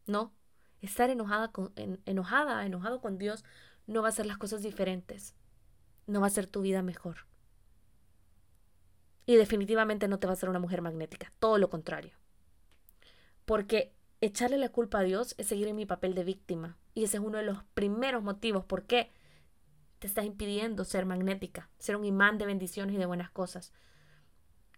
No, 0.07 0.33
estar 0.81 1.11
enojada, 1.11 1.49
con, 1.49 1.73
enojada, 2.05 2.65
enojado 2.65 3.01
con 3.01 3.19
Dios 3.19 3.45
no 3.87 4.03
va 4.03 4.09
a 4.09 4.11
hacer 4.11 4.27
las 4.27 4.39
cosas 4.39 4.63
diferentes. 4.63 5.35
No 6.07 6.21
va 6.21 6.29
a 6.29 6.31
ser 6.31 6.47
tu 6.47 6.63
vida 6.63 6.83
mejor. 6.83 7.27
Y 9.27 9.37
definitivamente 9.37 10.09
no 10.09 10.19
te 10.19 10.27
va 10.27 10.33
a 10.33 10.35
hacer 10.35 10.49
una 10.49 10.59
mujer 10.59 10.81
magnética, 10.81 11.33
todo 11.39 11.59
lo 11.59 11.69
contrario. 11.69 12.17
Porque 13.45 13.95
echarle 14.21 14.59
la 14.59 14.71
culpa 14.71 15.01
a 15.01 15.03
Dios 15.03 15.35
es 15.39 15.47
seguir 15.47 15.69
en 15.69 15.77
mi 15.77 15.87
papel 15.87 16.15
de 16.15 16.25
víctima. 16.25 16.79
Y 16.95 17.05
ese 17.05 17.19
es 17.19 17.23
uno 17.23 17.39
de 17.39 17.45
los 17.45 17.63
primeros 17.75 18.23
motivos 18.23 18.65
por 18.65 18.85
qué 18.85 19.13
te 19.99 20.07
estás 20.07 20.25
impidiendo 20.25 20.85
ser 20.85 21.07
magnética, 21.07 21.69
ser 21.79 21.97
un 21.97 22.05
imán 22.05 22.39
de 22.39 22.47
bendiciones 22.47 22.95
y 22.95 22.99
de 22.99 23.07
buenas 23.07 23.31
cosas. 23.31 23.73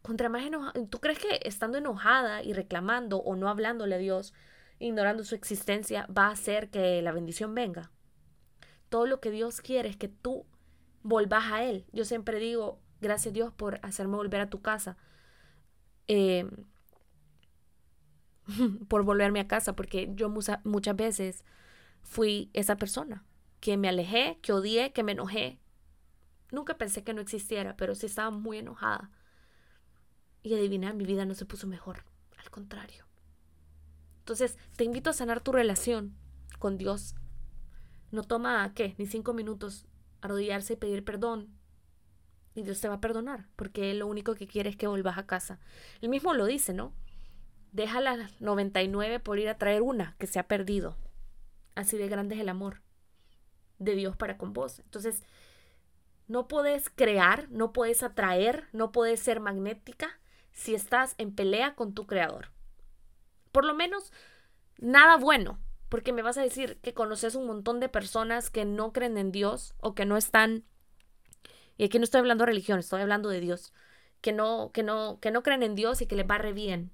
Contra 0.02 0.28
más 0.28 0.44
enojada, 0.44 0.72
¿tú 0.88 1.00
crees 1.00 1.18
que 1.18 1.40
estando 1.42 1.78
enojada 1.78 2.42
y 2.42 2.52
reclamando 2.52 3.18
o 3.18 3.36
no 3.36 3.48
hablándole 3.48 3.96
a 3.96 3.98
Dios, 3.98 4.32
ignorando 4.80 5.22
su 5.22 5.36
existencia, 5.36 6.06
va 6.06 6.26
a 6.26 6.32
hacer 6.32 6.70
que 6.70 7.00
la 7.02 7.12
bendición 7.12 7.54
venga? 7.54 7.92
Todo 8.88 9.06
lo 9.06 9.20
que 9.20 9.30
Dios 9.30 9.60
quiere 9.60 9.88
es 9.88 9.96
que 9.96 10.08
tú 10.08 10.46
volvas 11.02 11.52
a 11.52 11.62
Él. 11.62 11.86
Yo 11.92 12.04
siempre 12.04 12.40
digo, 12.40 12.80
gracias 13.00 13.32
Dios 13.32 13.52
por 13.52 13.78
hacerme 13.82 14.16
volver 14.16 14.40
a 14.40 14.50
tu 14.50 14.60
casa. 14.60 14.96
Eh, 16.08 16.48
por 18.88 19.04
volverme 19.04 19.40
a 19.40 19.46
casa, 19.46 19.76
porque 19.76 20.10
yo 20.14 20.28
muchas 20.28 20.96
veces 20.96 21.44
fui 22.02 22.50
esa 22.52 22.76
persona 22.76 23.24
que 23.60 23.76
me 23.76 23.88
alejé, 23.88 24.38
que 24.42 24.52
odié, 24.52 24.92
que 24.92 25.02
me 25.02 25.12
enojé. 25.12 25.60
Nunca 26.50 26.78
pensé 26.78 27.04
que 27.04 27.14
no 27.14 27.20
existiera, 27.20 27.76
pero 27.76 27.94
sí 27.94 28.06
estaba 28.06 28.30
muy 28.30 28.58
enojada. 28.58 29.10
Y 30.42 30.54
adivinar, 30.54 30.94
mi 30.94 31.04
vida 31.04 31.26
no 31.26 31.34
se 31.34 31.44
puso 31.44 31.66
mejor, 31.66 32.04
al 32.38 32.50
contrario. 32.50 33.09
Entonces, 34.30 34.56
te 34.76 34.84
invito 34.84 35.10
a 35.10 35.12
sanar 35.12 35.40
tu 35.40 35.50
relación 35.50 36.14
con 36.60 36.78
Dios. 36.78 37.16
No 38.12 38.22
toma, 38.22 38.72
¿qué? 38.76 38.94
Ni 38.96 39.06
cinco 39.06 39.32
minutos 39.32 39.88
arrodillarse 40.20 40.74
y 40.74 40.76
pedir 40.76 41.04
perdón. 41.04 41.48
Y 42.54 42.62
Dios 42.62 42.80
te 42.80 42.86
va 42.86 42.94
a 42.94 43.00
perdonar, 43.00 43.48
porque 43.56 43.90
Él 43.90 43.98
lo 43.98 44.06
único 44.06 44.36
que 44.36 44.46
quiere 44.46 44.70
es 44.70 44.76
que 44.76 44.86
vuelvas 44.86 45.18
a 45.18 45.26
casa. 45.26 45.58
Él 46.00 46.10
mismo 46.10 46.32
lo 46.32 46.46
dice, 46.46 46.72
¿no? 46.72 46.94
Deja 47.72 48.00
las 48.00 48.40
99 48.40 49.18
por 49.18 49.40
ir 49.40 49.48
a 49.48 49.58
traer 49.58 49.82
una 49.82 50.14
que 50.20 50.28
se 50.28 50.38
ha 50.38 50.46
perdido. 50.46 50.96
Así 51.74 51.98
de 51.98 52.06
grande 52.06 52.36
es 52.36 52.40
el 52.40 52.50
amor 52.50 52.82
de 53.80 53.96
Dios 53.96 54.14
para 54.14 54.38
con 54.38 54.52
vos. 54.52 54.78
Entonces, 54.78 55.24
no 56.28 56.46
puedes 56.46 56.88
crear, 56.88 57.50
no 57.50 57.72
puedes 57.72 58.04
atraer, 58.04 58.68
no 58.72 58.92
puedes 58.92 59.18
ser 59.18 59.40
magnética 59.40 60.20
si 60.52 60.76
estás 60.76 61.16
en 61.18 61.34
pelea 61.34 61.74
con 61.74 61.94
tu 61.94 62.06
creador. 62.06 62.52
Por 63.52 63.64
lo 63.64 63.74
menos, 63.74 64.12
nada 64.78 65.16
bueno, 65.16 65.58
porque 65.88 66.12
me 66.12 66.22
vas 66.22 66.38
a 66.38 66.42
decir 66.42 66.78
que 66.80 66.94
conoces 66.94 67.34
un 67.34 67.46
montón 67.46 67.80
de 67.80 67.88
personas 67.88 68.50
que 68.50 68.64
no 68.64 68.92
creen 68.92 69.18
en 69.18 69.32
Dios 69.32 69.74
o 69.78 69.94
que 69.94 70.06
no 70.06 70.16
están, 70.16 70.64
y 71.76 71.84
aquí 71.84 71.98
no 71.98 72.04
estoy 72.04 72.20
hablando 72.20 72.42
de 72.42 72.50
religión, 72.50 72.78
estoy 72.78 73.00
hablando 73.00 73.28
de 73.28 73.40
Dios, 73.40 73.72
que 74.20 74.32
no, 74.32 74.70
que 74.72 74.82
no, 74.82 75.18
que 75.20 75.30
no 75.30 75.42
creen 75.42 75.62
en 75.62 75.74
Dios 75.74 76.02
y 76.02 76.06
que 76.06 76.14
les 76.14 76.28
va 76.28 76.38
re 76.38 76.52
bien. 76.52 76.92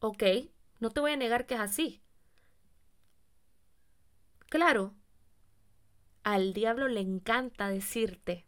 Ok, 0.00 0.22
no 0.78 0.90
te 0.90 1.00
voy 1.00 1.12
a 1.12 1.16
negar 1.16 1.46
que 1.46 1.54
es 1.54 1.60
así. 1.60 2.02
Claro, 4.50 4.94
al 6.22 6.52
diablo 6.52 6.88
le 6.88 7.00
encanta 7.00 7.68
decirte 7.68 8.46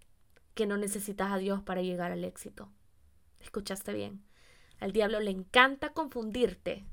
que 0.54 0.66
no 0.66 0.76
necesitas 0.76 1.32
a 1.32 1.38
Dios 1.38 1.62
para 1.62 1.82
llegar 1.82 2.12
al 2.12 2.24
éxito. 2.24 2.70
¿Escuchaste 3.40 3.94
bien? 3.94 4.22
Al 4.78 4.92
diablo 4.92 5.20
le 5.20 5.30
encanta 5.30 5.94
confundirte 5.94 6.84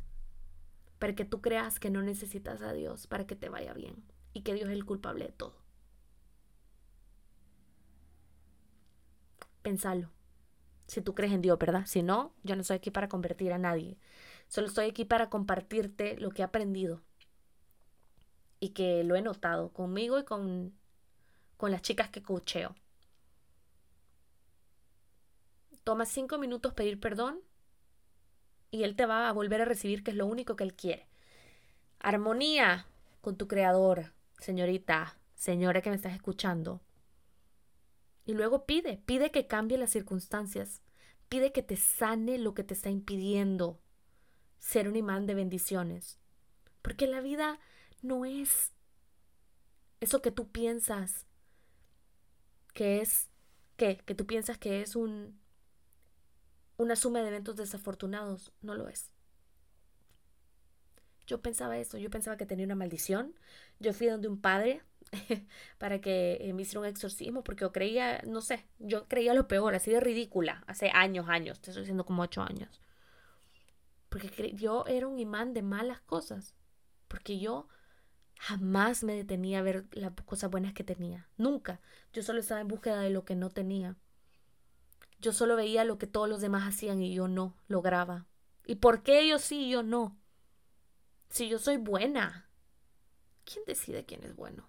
para 0.99 1.15
que 1.15 1.25
tú 1.25 1.41
creas 1.41 1.79
que 1.79 1.89
no 1.89 2.01
necesitas 2.01 2.61
a 2.61 2.73
Dios 2.73 3.07
para 3.07 3.27
que 3.27 3.35
te 3.35 3.49
vaya 3.49 3.73
bien 3.73 4.03
y 4.33 4.41
que 4.41 4.53
Dios 4.53 4.69
es 4.69 4.75
el 4.75 4.85
culpable 4.85 5.25
de 5.25 5.31
todo. 5.31 5.55
Pensalo. 9.61 10.11
Si 10.87 11.01
tú 11.01 11.13
crees 11.13 11.33
en 11.33 11.41
Dios, 11.41 11.59
¿verdad? 11.59 11.85
Si 11.85 12.01
no, 12.01 12.33
yo 12.43 12.55
no 12.55 12.61
estoy 12.61 12.77
aquí 12.77 12.91
para 12.91 13.09
convertir 13.09 13.51
a 13.51 13.57
nadie. 13.57 13.97
Solo 14.47 14.67
estoy 14.67 14.85
aquí 14.85 15.03
para 15.03 15.29
compartirte 15.29 16.17
lo 16.17 16.31
que 16.31 16.41
he 16.41 16.45
aprendido 16.45 17.01
y 18.59 18.69
que 18.69 19.03
lo 19.03 19.15
he 19.15 19.21
notado 19.21 19.73
conmigo 19.73 20.17
y 20.19 20.23
con, 20.23 20.73
con 21.57 21.71
las 21.71 21.81
chicas 21.81 22.09
que 22.09 22.23
coacheo. 22.23 22.75
Toma 25.83 26.05
cinco 26.05 26.37
minutos 26.37 26.73
pedir 26.73 26.99
perdón 26.99 27.41
y 28.71 28.83
él 28.83 28.95
te 28.95 29.05
va 29.05 29.29
a 29.29 29.33
volver 29.33 29.61
a 29.61 29.65
recibir, 29.65 30.03
que 30.03 30.11
es 30.11 30.17
lo 30.17 30.25
único 30.25 30.55
que 30.55 30.63
él 30.63 30.73
quiere. 30.73 31.07
Armonía 31.99 32.87
con 33.21 33.37
tu 33.37 33.47
creador, 33.47 34.13
señorita, 34.39 35.17
señora 35.35 35.81
que 35.81 35.89
me 35.89 35.95
estás 35.95 36.13
escuchando. 36.13 36.81
Y 38.25 38.33
luego 38.33 38.65
pide, 38.65 38.97
pide 39.05 39.31
que 39.31 39.47
cambie 39.47 39.77
las 39.77 39.91
circunstancias, 39.91 40.81
pide 41.29 41.51
que 41.51 41.63
te 41.63 41.77
sane 41.77 42.37
lo 42.37 42.53
que 42.53 42.63
te 42.63 42.73
está 42.73 42.89
impidiendo 42.89 43.79
ser 44.59 44.87
un 44.87 44.95
imán 44.95 45.25
de 45.25 45.35
bendiciones. 45.35 46.19
Porque 46.81 47.07
la 47.07 47.21
vida 47.21 47.59
no 48.01 48.25
es 48.25 48.71
eso 49.99 50.21
que 50.21 50.31
tú 50.31 50.49
piensas 50.49 51.25
que 52.73 53.01
es 53.01 53.29
¿qué? 53.77 53.97
Que 54.05 54.15
tú 54.15 54.25
piensas 54.25 54.57
que 54.57 54.81
es 54.81 54.95
un 54.95 55.39
una 56.77 56.95
suma 56.95 57.21
de 57.21 57.29
eventos 57.29 57.55
desafortunados, 57.55 58.53
no 58.61 58.75
lo 58.75 58.87
es. 58.87 59.11
Yo 61.25 61.41
pensaba 61.41 61.77
eso, 61.77 61.97
yo 61.97 62.09
pensaba 62.09 62.37
que 62.37 62.45
tenía 62.45 62.65
una 62.65 62.75
maldición. 62.75 63.35
Yo 63.79 63.93
fui 63.93 64.07
donde 64.07 64.29
un 64.29 64.39
padre 64.39 64.81
para 65.77 65.99
que 65.99 66.37
eh, 66.39 66.53
me 66.53 66.61
hiciera 66.61 66.81
un 66.81 66.85
exorcismo 66.85 67.43
porque 67.43 67.61
yo 67.61 67.71
creía, 67.71 68.21
no 68.25 68.41
sé, 68.41 68.65
yo 68.79 69.07
creía 69.07 69.33
lo 69.33 69.47
peor, 69.47 69.75
así 69.75 69.91
de 69.91 69.99
ridícula, 69.99 70.63
hace 70.67 70.89
años, 70.93 71.27
años, 71.27 71.59
te 71.59 71.71
estoy 71.71 71.83
diciendo 71.83 72.05
como 72.05 72.23
ocho 72.23 72.41
años. 72.41 72.81
Porque 74.09 74.53
yo 74.55 74.85
era 74.87 75.07
un 75.07 75.19
imán 75.19 75.53
de 75.53 75.63
malas 75.63 75.99
cosas, 76.01 76.55
porque 77.09 77.39
yo 77.39 77.67
Jamás 78.39 79.03
me 79.03 79.15
detenía 79.15 79.59
a 79.59 79.63
ver 79.63 79.85
las 79.91 80.13
cosas 80.25 80.51
buenas 80.51 80.73
que 80.73 80.83
tenía. 80.83 81.27
Nunca. 81.37 81.81
Yo 82.13 82.21
solo 82.21 82.39
estaba 82.39 82.61
en 82.61 82.67
búsqueda 82.67 83.01
de 83.01 83.09
lo 83.09 83.25
que 83.25 83.35
no 83.35 83.49
tenía. 83.49 83.95
Yo 85.19 85.33
solo 85.33 85.55
veía 85.55 85.83
lo 85.83 85.97
que 85.97 86.07
todos 86.07 86.29
los 86.29 86.41
demás 86.41 86.67
hacían 86.67 87.01
y 87.01 87.13
yo 87.13 87.27
no 87.27 87.55
lograba. 87.67 88.27
¿Y 88.65 88.75
por 88.75 89.03
qué 89.03 89.21
ellos 89.21 89.41
sí 89.41 89.67
y 89.67 89.71
yo 89.71 89.83
no? 89.83 90.17
Si 91.29 91.49
yo 91.49 91.59
soy 91.59 91.77
buena. 91.77 92.49
¿Quién 93.45 93.63
decide 93.65 94.05
quién 94.05 94.23
es 94.23 94.35
bueno? 94.35 94.67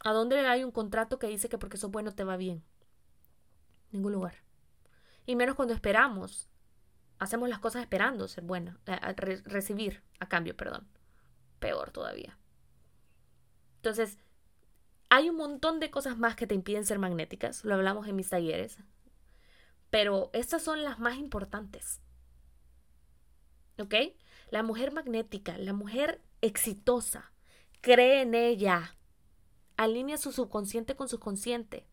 ¿A 0.00 0.12
dónde 0.12 0.38
hay 0.46 0.64
un 0.64 0.70
contrato 0.70 1.18
que 1.18 1.28
dice 1.28 1.48
que 1.48 1.58
porque 1.58 1.76
sos 1.76 1.90
bueno 1.90 2.14
te 2.14 2.24
va 2.24 2.36
bien? 2.36 2.64
Ningún 3.90 4.12
lugar. 4.12 4.36
Y 5.26 5.36
menos 5.36 5.54
cuando 5.54 5.74
esperamos. 5.74 6.48
Hacemos 7.18 7.48
las 7.48 7.60
cosas 7.60 7.82
esperando 7.82 8.26
ser 8.26 8.44
buena, 8.44 8.78
a 8.86 9.12
recibir 9.12 10.02
a 10.18 10.28
cambio, 10.28 10.56
perdón 10.56 10.88
peor 11.64 11.92
todavía. 11.92 12.36
Entonces, 13.76 14.18
hay 15.14 15.30
un 15.30 15.36
montón 15.36 15.78
de 15.78 15.92
cosas 15.92 16.18
más 16.18 16.34
que 16.34 16.48
te 16.48 16.56
impiden 16.56 16.84
ser 16.84 16.98
magnéticas, 16.98 17.64
lo 17.64 17.76
hablamos 17.76 18.08
en 18.08 18.16
mis 18.16 18.30
talleres, 18.30 18.78
pero 19.88 20.30
estas 20.32 20.60
son 20.60 20.82
las 20.82 20.98
más 20.98 21.18
importantes. 21.18 22.00
¿Ok? 23.78 23.94
La 24.50 24.64
mujer 24.64 24.92
magnética, 24.92 25.56
la 25.56 25.72
mujer 25.72 26.20
exitosa, 26.40 27.30
cree 27.80 28.22
en 28.22 28.34
ella, 28.34 28.96
alinea 29.76 30.18
su 30.18 30.32
subconsciente 30.32 30.96
con 30.96 31.08
su 31.08 31.20
consciente, 31.20 31.86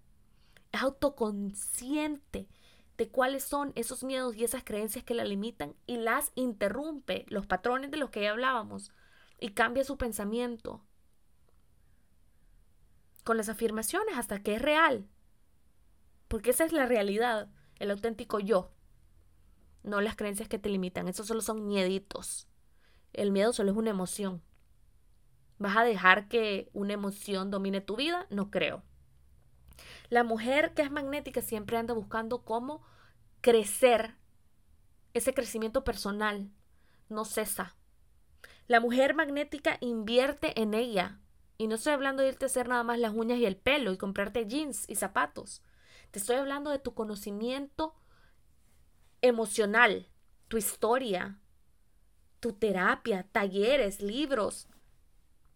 es 0.71 0.81
autoconsciente 0.81 2.47
de 2.97 3.09
cuáles 3.09 3.43
son 3.43 3.71
esos 3.75 4.03
miedos 4.03 4.35
y 4.35 4.45
esas 4.45 4.63
creencias 4.63 5.03
que 5.03 5.13
la 5.13 5.25
limitan 5.25 5.75
y 5.85 5.97
las 5.97 6.31
interrumpe, 6.33 7.27
los 7.29 7.45
patrones 7.45 7.91
de 7.91 7.97
los 7.97 8.09
que 8.09 8.23
ya 8.23 8.31
hablábamos, 8.31 8.91
y 9.39 9.49
cambia 9.49 9.83
su 9.83 9.99
pensamiento. 9.99 10.83
Con 13.23 13.37
las 13.37 13.49
afirmaciones 13.49 14.17
hasta 14.17 14.41
que 14.41 14.55
es 14.55 14.61
real. 14.61 15.07
Porque 16.27 16.51
esa 16.51 16.65
es 16.65 16.73
la 16.73 16.85
realidad, 16.85 17.49
el 17.79 17.91
auténtico 17.91 18.39
yo. 18.39 18.71
No 19.83 20.01
las 20.01 20.15
creencias 20.15 20.47
que 20.47 20.59
te 20.59 20.69
limitan, 20.69 21.07
esos 21.07 21.27
solo 21.27 21.41
son 21.41 21.67
mieditos. 21.67 22.47
El 23.13 23.31
miedo 23.31 23.51
solo 23.53 23.71
es 23.71 23.77
una 23.77 23.89
emoción. 23.89 24.41
¿Vas 25.57 25.77
a 25.77 25.83
dejar 25.83 26.27
que 26.27 26.69
una 26.73 26.93
emoción 26.93 27.51
domine 27.51 27.81
tu 27.81 27.95
vida? 27.95 28.25
No 28.29 28.49
creo. 28.49 28.83
La 30.09 30.23
mujer 30.23 30.73
que 30.73 30.81
es 30.81 30.91
magnética 30.91 31.41
siempre 31.41 31.77
anda 31.77 31.93
buscando 31.93 32.43
cómo 32.43 32.81
crecer. 33.41 34.15
Ese 35.13 35.33
crecimiento 35.33 35.83
personal 35.83 36.51
no 37.09 37.25
cesa. 37.25 37.75
La 38.67 38.79
mujer 38.79 39.13
magnética 39.13 39.77
invierte 39.81 40.59
en 40.61 40.73
ella. 40.73 41.19
Y 41.61 41.67
no 41.67 41.75
estoy 41.75 41.93
hablando 41.93 42.23
de 42.23 42.29
irte 42.29 42.45
a 42.45 42.47
hacer 42.47 42.67
nada 42.67 42.83
más 42.83 42.97
las 42.97 43.13
uñas 43.13 43.37
y 43.37 43.45
el 43.45 43.55
pelo 43.55 43.91
y 43.91 43.97
comprarte 43.99 44.47
jeans 44.47 44.89
y 44.89 44.95
zapatos. 44.95 45.61
Te 46.09 46.17
estoy 46.17 46.37
hablando 46.37 46.71
de 46.71 46.79
tu 46.79 46.95
conocimiento 46.95 47.93
emocional, 49.21 50.09
tu 50.47 50.57
historia, 50.57 51.39
tu 52.39 52.53
terapia, 52.53 53.27
talleres, 53.31 54.01
libros, 54.01 54.69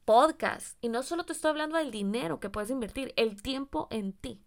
podcast. 0.05 0.77
Y 0.79 0.89
no 0.89 1.01
solo 1.01 1.23
te 1.23 1.33
estoy 1.33 1.49
hablando 1.49 1.75
del 1.75 1.89
dinero 1.89 2.39
que 2.39 2.51
puedes 2.51 2.69
invertir, 2.69 3.11
el 3.17 3.41
tiempo 3.41 3.87
en 3.89 4.13
ti. 4.13 4.43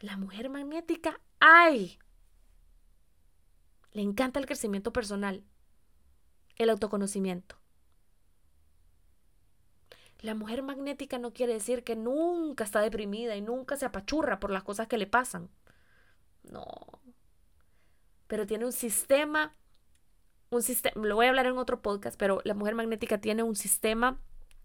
La 0.00 0.18
mujer 0.18 0.50
magnética, 0.50 1.22
¡ay! 1.40 1.98
Le 3.92 4.02
encanta 4.02 4.40
el 4.40 4.44
crecimiento 4.44 4.92
personal, 4.92 5.42
el 6.56 6.68
autoconocimiento. 6.68 7.56
La 10.20 10.34
mujer 10.34 10.62
magnética 10.62 11.18
no 11.18 11.32
quiere 11.32 11.52
decir 11.52 11.84
que 11.84 11.96
nunca 11.96 12.64
está 12.64 12.80
deprimida 12.80 13.36
y 13.36 13.42
nunca 13.42 13.76
se 13.76 13.86
apachurra 13.86 14.40
por 14.40 14.50
las 14.50 14.62
cosas 14.62 14.88
que 14.88 14.98
le 14.98 15.06
pasan. 15.06 15.50
No. 16.42 16.64
Pero 18.26 18.46
tiene 18.46 18.64
un 18.64 18.72
sistema 18.72 19.54
un 20.50 20.62
sistema, 20.62 21.04
lo 21.04 21.16
voy 21.16 21.26
a 21.26 21.28
hablar 21.30 21.46
en 21.46 21.58
otro 21.58 21.82
podcast, 21.82 22.16
pero 22.18 22.40
la 22.44 22.54
mujer 22.54 22.74
magnética 22.74 23.18
tiene 23.18 23.42
un 23.42 23.56
sistema 23.56 24.20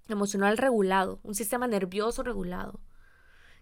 emocional 0.08 0.58
regulado, 0.58 1.20
un 1.24 1.36
sistema 1.36 1.68
nervioso 1.68 2.24
regulado. 2.24 2.80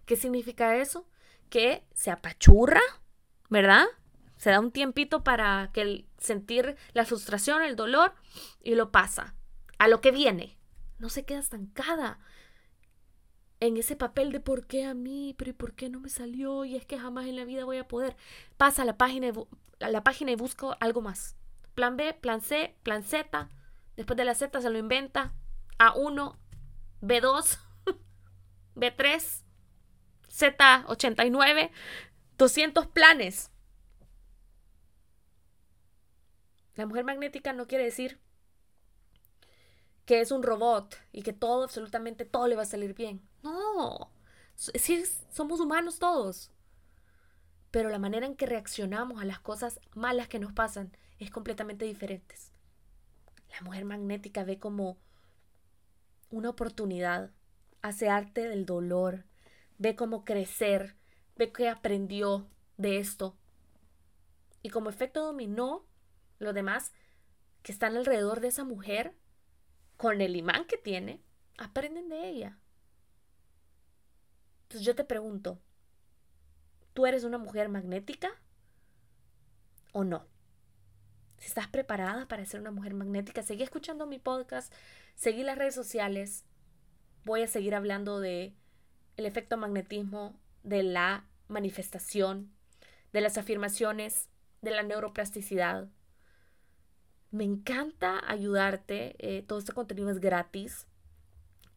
¿Qué 0.04 0.16
significa 0.16 0.76
eso? 0.76 1.06
Que 1.48 1.84
se 1.94 2.10
apachurra, 2.10 2.80
¿verdad? 3.48 3.84
Se 4.36 4.50
da 4.50 4.60
un 4.60 4.72
tiempito 4.72 5.22
para 5.22 5.70
que 5.72 6.06
sentir 6.18 6.76
la 6.92 7.04
frustración, 7.04 7.62
el 7.62 7.76
dolor 7.76 8.12
y 8.62 8.74
lo 8.74 8.90
pasa 8.90 9.34
a 9.78 9.88
lo 9.88 10.00
que 10.00 10.10
viene. 10.10 10.58
No 11.00 11.08
se 11.08 11.24
queda 11.24 11.40
estancada 11.40 12.20
en 13.58 13.76
ese 13.78 13.96
papel 13.96 14.32
de 14.32 14.40
por 14.40 14.66
qué 14.66 14.84
a 14.84 14.94
mí, 14.94 15.34
pero 15.36 15.50
¿y 15.50 15.54
por 15.54 15.74
qué 15.74 15.88
no 15.88 15.98
me 15.98 16.10
salió? 16.10 16.64
Y 16.66 16.76
es 16.76 16.84
que 16.84 16.98
jamás 16.98 17.26
en 17.26 17.36
la 17.36 17.44
vida 17.44 17.64
voy 17.64 17.78
a 17.78 17.88
poder. 17.88 18.16
Pasa 18.58 18.82
a 18.82 18.84
la 18.84 18.98
página, 18.98 19.32
a 19.80 19.88
la 19.88 20.04
página 20.04 20.30
y 20.30 20.36
busco 20.36 20.76
algo 20.78 21.00
más. 21.00 21.36
Plan 21.74 21.96
B, 21.96 22.12
plan 22.14 22.42
C, 22.42 22.76
plan 22.82 23.02
Z. 23.02 23.48
Después 23.96 24.16
de 24.18 24.24
la 24.24 24.34
Z 24.34 24.60
se 24.60 24.68
lo 24.68 24.78
inventa. 24.78 25.32
A1, 25.78 26.36
B2, 27.00 27.58
B3, 28.76 29.42
Z89, 30.28 31.70
200 32.36 32.86
planes. 32.88 33.50
La 36.74 36.84
mujer 36.84 37.04
magnética 37.04 37.54
no 37.54 37.66
quiere 37.66 37.84
decir 37.84 38.20
que 40.10 40.20
es 40.20 40.32
un 40.32 40.42
robot 40.42 40.96
y 41.12 41.22
que 41.22 41.32
todo, 41.32 41.62
absolutamente 41.62 42.24
todo 42.24 42.48
le 42.48 42.56
va 42.56 42.62
a 42.62 42.64
salir 42.64 42.94
bien. 42.94 43.22
No, 43.44 44.10
sí, 44.56 45.04
somos 45.30 45.60
humanos 45.60 46.00
todos. 46.00 46.50
Pero 47.70 47.90
la 47.90 48.00
manera 48.00 48.26
en 48.26 48.34
que 48.34 48.46
reaccionamos 48.46 49.22
a 49.22 49.24
las 49.24 49.38
cosas 49.38 49.78
malas 49.94 50.26
que 50.26 50.40
nos 50.40 50.52
pasan 50.52 50.96
es 51.20 51.30
completamente 51.30 51.84
diferente. 51.84 52.34
La 53.52 53.60
mujer 53.60 53.84
magnética 53.84 54.42
ve 54.42 54.58
como 54.58 54.98
una 56.30 56.50
oportunidad, 56.50 57.30
hace 57.80 58.08
arte 58.08 58.48
del 58.48 58.66
dolor, 58.66 59.26
ve 59.78 59.94
cómo 59.94 60.24
crecer, 60.24 60.96
ve 61.36 61.52
que 61.52 61.68
aprendió 61.68 62.48
de 62.78 62.98
esto. 62.98 63.36
Y 64.60 64.70
como 64.70 64.90
efecto 64.90 65.24
dominó, 65.24 65.86
los 66.40 66.52
demás 66.52 66.92
que 67.62 67.70
están 67.70 67.96
alrededor 67.96 68.40
de 68.40 68.48
esa 68.48 68.64
mujer, 68.64 69.14
con 70.00 70.22
el 70.22 70.34
imán 70.34 70.64
que 70.64 70.78
tiene, 70.78 71.20
aprenden 71.58 72.08
de 72.08 72.26
ella. 72.26 72.58
Entonces 74.62 74.86
yo 74.86 74.94
te 74.94 75.04
pregunto, 75.04 75.60
¿tú 76.94 77.04
eres 77.04 77.22
una 77.22 77.36
mujer 77.36 77.68
magnética 77.68 78.30
o 79.92 80.02
no? 80.02 80.26
Si 81.36 81.48
estás 81.48 81.68
preparada 81.68 82.26
para 82.28 82.46
ser 82.46 82.60
una 82.60 82.70
mujer 82.70 82.94
magnética, 82.94 83.42
seguí 83.42 83.62
escuchando 83.62 84.06
mi 84.06 84.18
podcast, 84.18 84.72
seguí 85.16 85.42
las 85.42 85.58
redes 85.58 85.74
sociales. 85.74 86.46
Voy 87.26 87.42
a 87.42 87.46
seguir 87.46 87.74
hablando 87.74 88.20
de 88.20 88.54
el 89.18 89.26
efecto 89.26 89.58
magnetismo, 89.58 90.40
de 90.62 90.82
la 90.82 91.28
manifestación, 91.46 92.50
de 93.12 93.20
las 93.20 93.36
afirmaciones, 93.36 94.30
de 94.62 94.70
la 94.70 94.82
neuroplasticidad. 94.82 95.90
Me 97.30 97.44
encanta 97.44 98.20
ayudarte. 98.26 99.14
Eh, 99.18 99.42
todo 99.42 99.58
este 99.58 99.72
contenido 99.72 100.10
es 100.10 100.20
gratis 100.20 100.86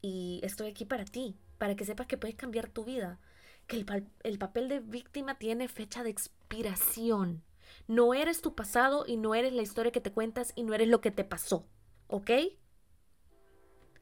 y 0.01 0.39
estoy 0.43 0.67
aquí 0.67 0.85
para 0.85 1.05
ti, 1.05 1.37
para 1.57 1.75
que 1.75 1.85
sepas 1.85 2.07
que 2.07 2.17
puedes 2.17 2.35
cambiar 2.35 2.69
tu 2.69 2.83
vida, 2.83 3.19
que 3.67 3.77
el, 3.77 3.85
el 4.23 4.37
papel 4.37 4.67
de 4.67 4.79
víctima 4.79 5.37
tiene 5.37 5.67
fecha 5.67 6.03
de 6.03 6.09
expiración. 6.09 7.43
No 7.87 8.13
eres 8.13 8.41
tu 8.41 8.55
pasado 8.55 9.05
y 9.07 9.17
no 9.17 9.35
eres 9.35 9.53
la 9.53 9.61
historia 9.61 9.91
que 9.91 10.01
te 10.01 10.11
cuentas 10.11 10.53
y 10.55 10.63
no 10.63 10.73
eres 10.73 10.87
lo 10.87 11.01
que 11.01 11.11
te 11.11 11.23
pasó, 11.23 11.65
¿ok? 12.07 12.31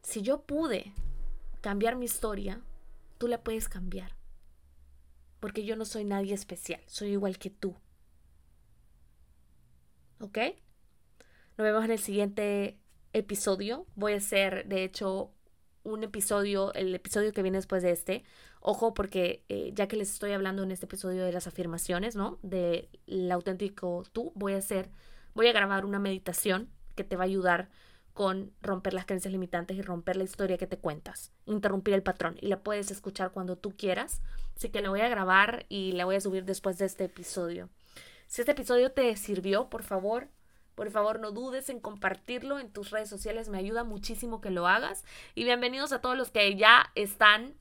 Si 0.01 0.21
yo 0.21 0.41
pude 0.41 0.93
cambiar 1.61 1.95
mi 1.95 2.05
historia, 2.05 2.61
tú 3.17 3.27
la 3.27 3.43
puedes 3.43 3.69
cambiar. 3.69 4.15
Porque 5.39 5.63
yo 5.63 5.75
no 5.75 5.85
soy 5.85 6.03
nadie 6.03 6.33
especial, 6.33 6.81
soy 6.87 7.09
igual 7.09 7.37
que 7.37 7.49
tú. 7.49 7.75
¿Ok? 10.19 10.37
Nos 11.61 11.67
vemos 11.67 11.85
en 11.85 11.91
el 11.91 11.99
siguiente 11.99 12.79
episodio. 13.13 13.85
Voy 13.93 14.13
a 14.13 14.17
hacer, 14.17 14.65
de 14.65 14.83
hecho, 14.83 15.31
un 15.83 16.03
episodio, 16.03 16.73
el 16.73 16.95
episodio 16.95 17.33
que 17.33 17.43
viene 17.43 17.59
después 17.59 17.83
de 17.83 17.91
este. 17.91 18.23
Ojo, 18.61 18.95
porque 18.95 19.45
eh, 19.47 19.69
ya 19.75 19.87
que 19.87 19.95
les 19.95 20.11
estoy 20.11 20.31
hablando 20.31 20.63
en 20.63 20.71
este 20.71 20.87
episodio 20.87 21.23
de 21.23 21.31
las 21.31 21.45
afirmaciones, 21.45 22.15
¿no? 22.15 22.39
Del 22.41 22.89
auténtico 23.31 24.03
tú, 24.11 24.31
voy 24.33 24.53
a 24.53 24.57
hacer, 24.57 24.89
voy 25.35 25.49
a 25.49 25.53
grabar 25.53 25.85
una 25.85 25.99
meditación 25.99 26.67
que 26.95 27.03
te 27.03 27.15
va 27.15 27.25
a 27.25 27.27
ayudar 27.27 27.69
con 28.13 28.51
romper 28.63 28.95
las 28.95 29.05
creencias 29.05 29.31
limitantes 29.31 29.77
y 29.77 29.83
romper 29.83 30.15
la 30.15 30.23
historia 30.23 30.57
que 30.57 30.65
te 30.65 30.79
cuentas, 30.79 31.31
interrumpir 31.45 31.93
el 31.93 32.01
patrón 32.01 32.37
y 32.41 32.47
la 32.47 32.63
puedes 32.63 32.89
escuchar 32.89 33.33
cuando 33.33 33.55
tú 33.55 33.77
quieras. 33.77 34.23
Así 34.57 34.69
que 34.69 34.81
la 34.81 34.89
voy 34.89 35.01
a 35.01 35.09
grabar 35.09 35.67
y 35.69 35.91
la 35.91 36.05
voy 36.05 36.15
a 36.15 36.21
subir 36.21 36.43
después 36.43 36.79
de 36.79 36.85
este 36.85 37.03
episodio. 37.03 37.69
Si 38.25 38.41
este 38.41 38.53
episodio 38.53 38.91
te 38.91 39.15
sirvió, 39.15 39.69
por 39.69 39.83
favor, 39.83 40.27
por 40.75 40.89
favor, 40.91 41.19
no 41.19 41.31
dudes 41.31 41.69
en 41.69 41.79
compartirlo 41.79 42.59
en 42.59 42.71
tus 42.71 42.91
redes 42.91 43.09
sociales, 43.09 43.49
me 43.49 43.57
ayuda 43.57 43.83
muchísimo 43.83 44.41
que 44.41 44.49
lo 44.49 44.67
hagas. 44.67 45.03
Y 45.35 45.43
bienvenidos 45.43 45.91
a 45.91 46.01
todos 46.01 46.17
los 46.17 46.31
que 46.31 46.55
ya 46.55 46.91
están 46.95 47.55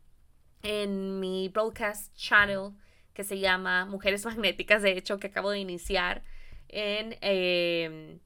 en 0.62 1.20
mi 1.20 1.48
broadcast 1.48 2.14
channel 2.16 2.72
que 3.14 3.24
se 3.24 3.38
llama 3.38 3.84
Mujeres 3.86 4.24
Magnéticas, 4.24 4.82
de 4.82 4.92
hecho, 4.92 5.18
que 5.18 5.26
acabo 5.26 5.50
de 5.50 5.58
iniciar 5.58 6.22
en, 6.68 7.16
em, 7.20 8.20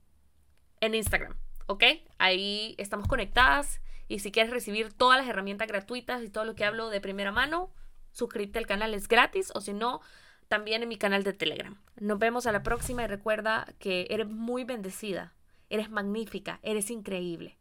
en 0.80 0.94
Instagram. 0.94 1.36
¿Ok? 1.66 1.84
Ahí 2.18 2.74
estamos 2.78 3.08
conectadas. 3.08 3.80
Y 4.06 4.18
si 4.18 4.30
quieres 4.30 4.52
recibir 4.52 4.92
todas 4.92 5.18
las 5.18 5.28
herramientas 5.28 5.66
gratuitas 5.66 6.22
y 6.22 6.28
todo 6.28 6.44
lo 6.44 6.54
que 6.54 6.64
hablo 6.64 6.90
de 6.90 7.00
primera 7.00 7.32
mano, 7.32 7.72
suscríbete 8.12 8.58
al 8.58 8.66
canal, 8.66 8.92
es 8.92 9.08
gratis. 9.08 9.50
O 9.54 9.60
si 9.60 9.72
no, 9.72 10.00
también 10.48 10.82
en 10.82 10.88
mi 10.88 10.96
canal 10.96 11.24
de 11.24 11.32
Telegram. 11.32 11.76
Nos 12.00 12.18
vemos 12.18 12.46
a 12.46 12.52
la 12.52 12.62
próxima 12.62 13.04
y 13.04 13.06
recuerda 13.06 13.66
que 13.78 14.06
eres 14.10 14.28
muy 14.28 14.64
bendecida, 14.64 15.34
eres 15.70 15.90
magnífica, 15.90 16.60
eres 16.62 16.90
increíble. 16.90 17.58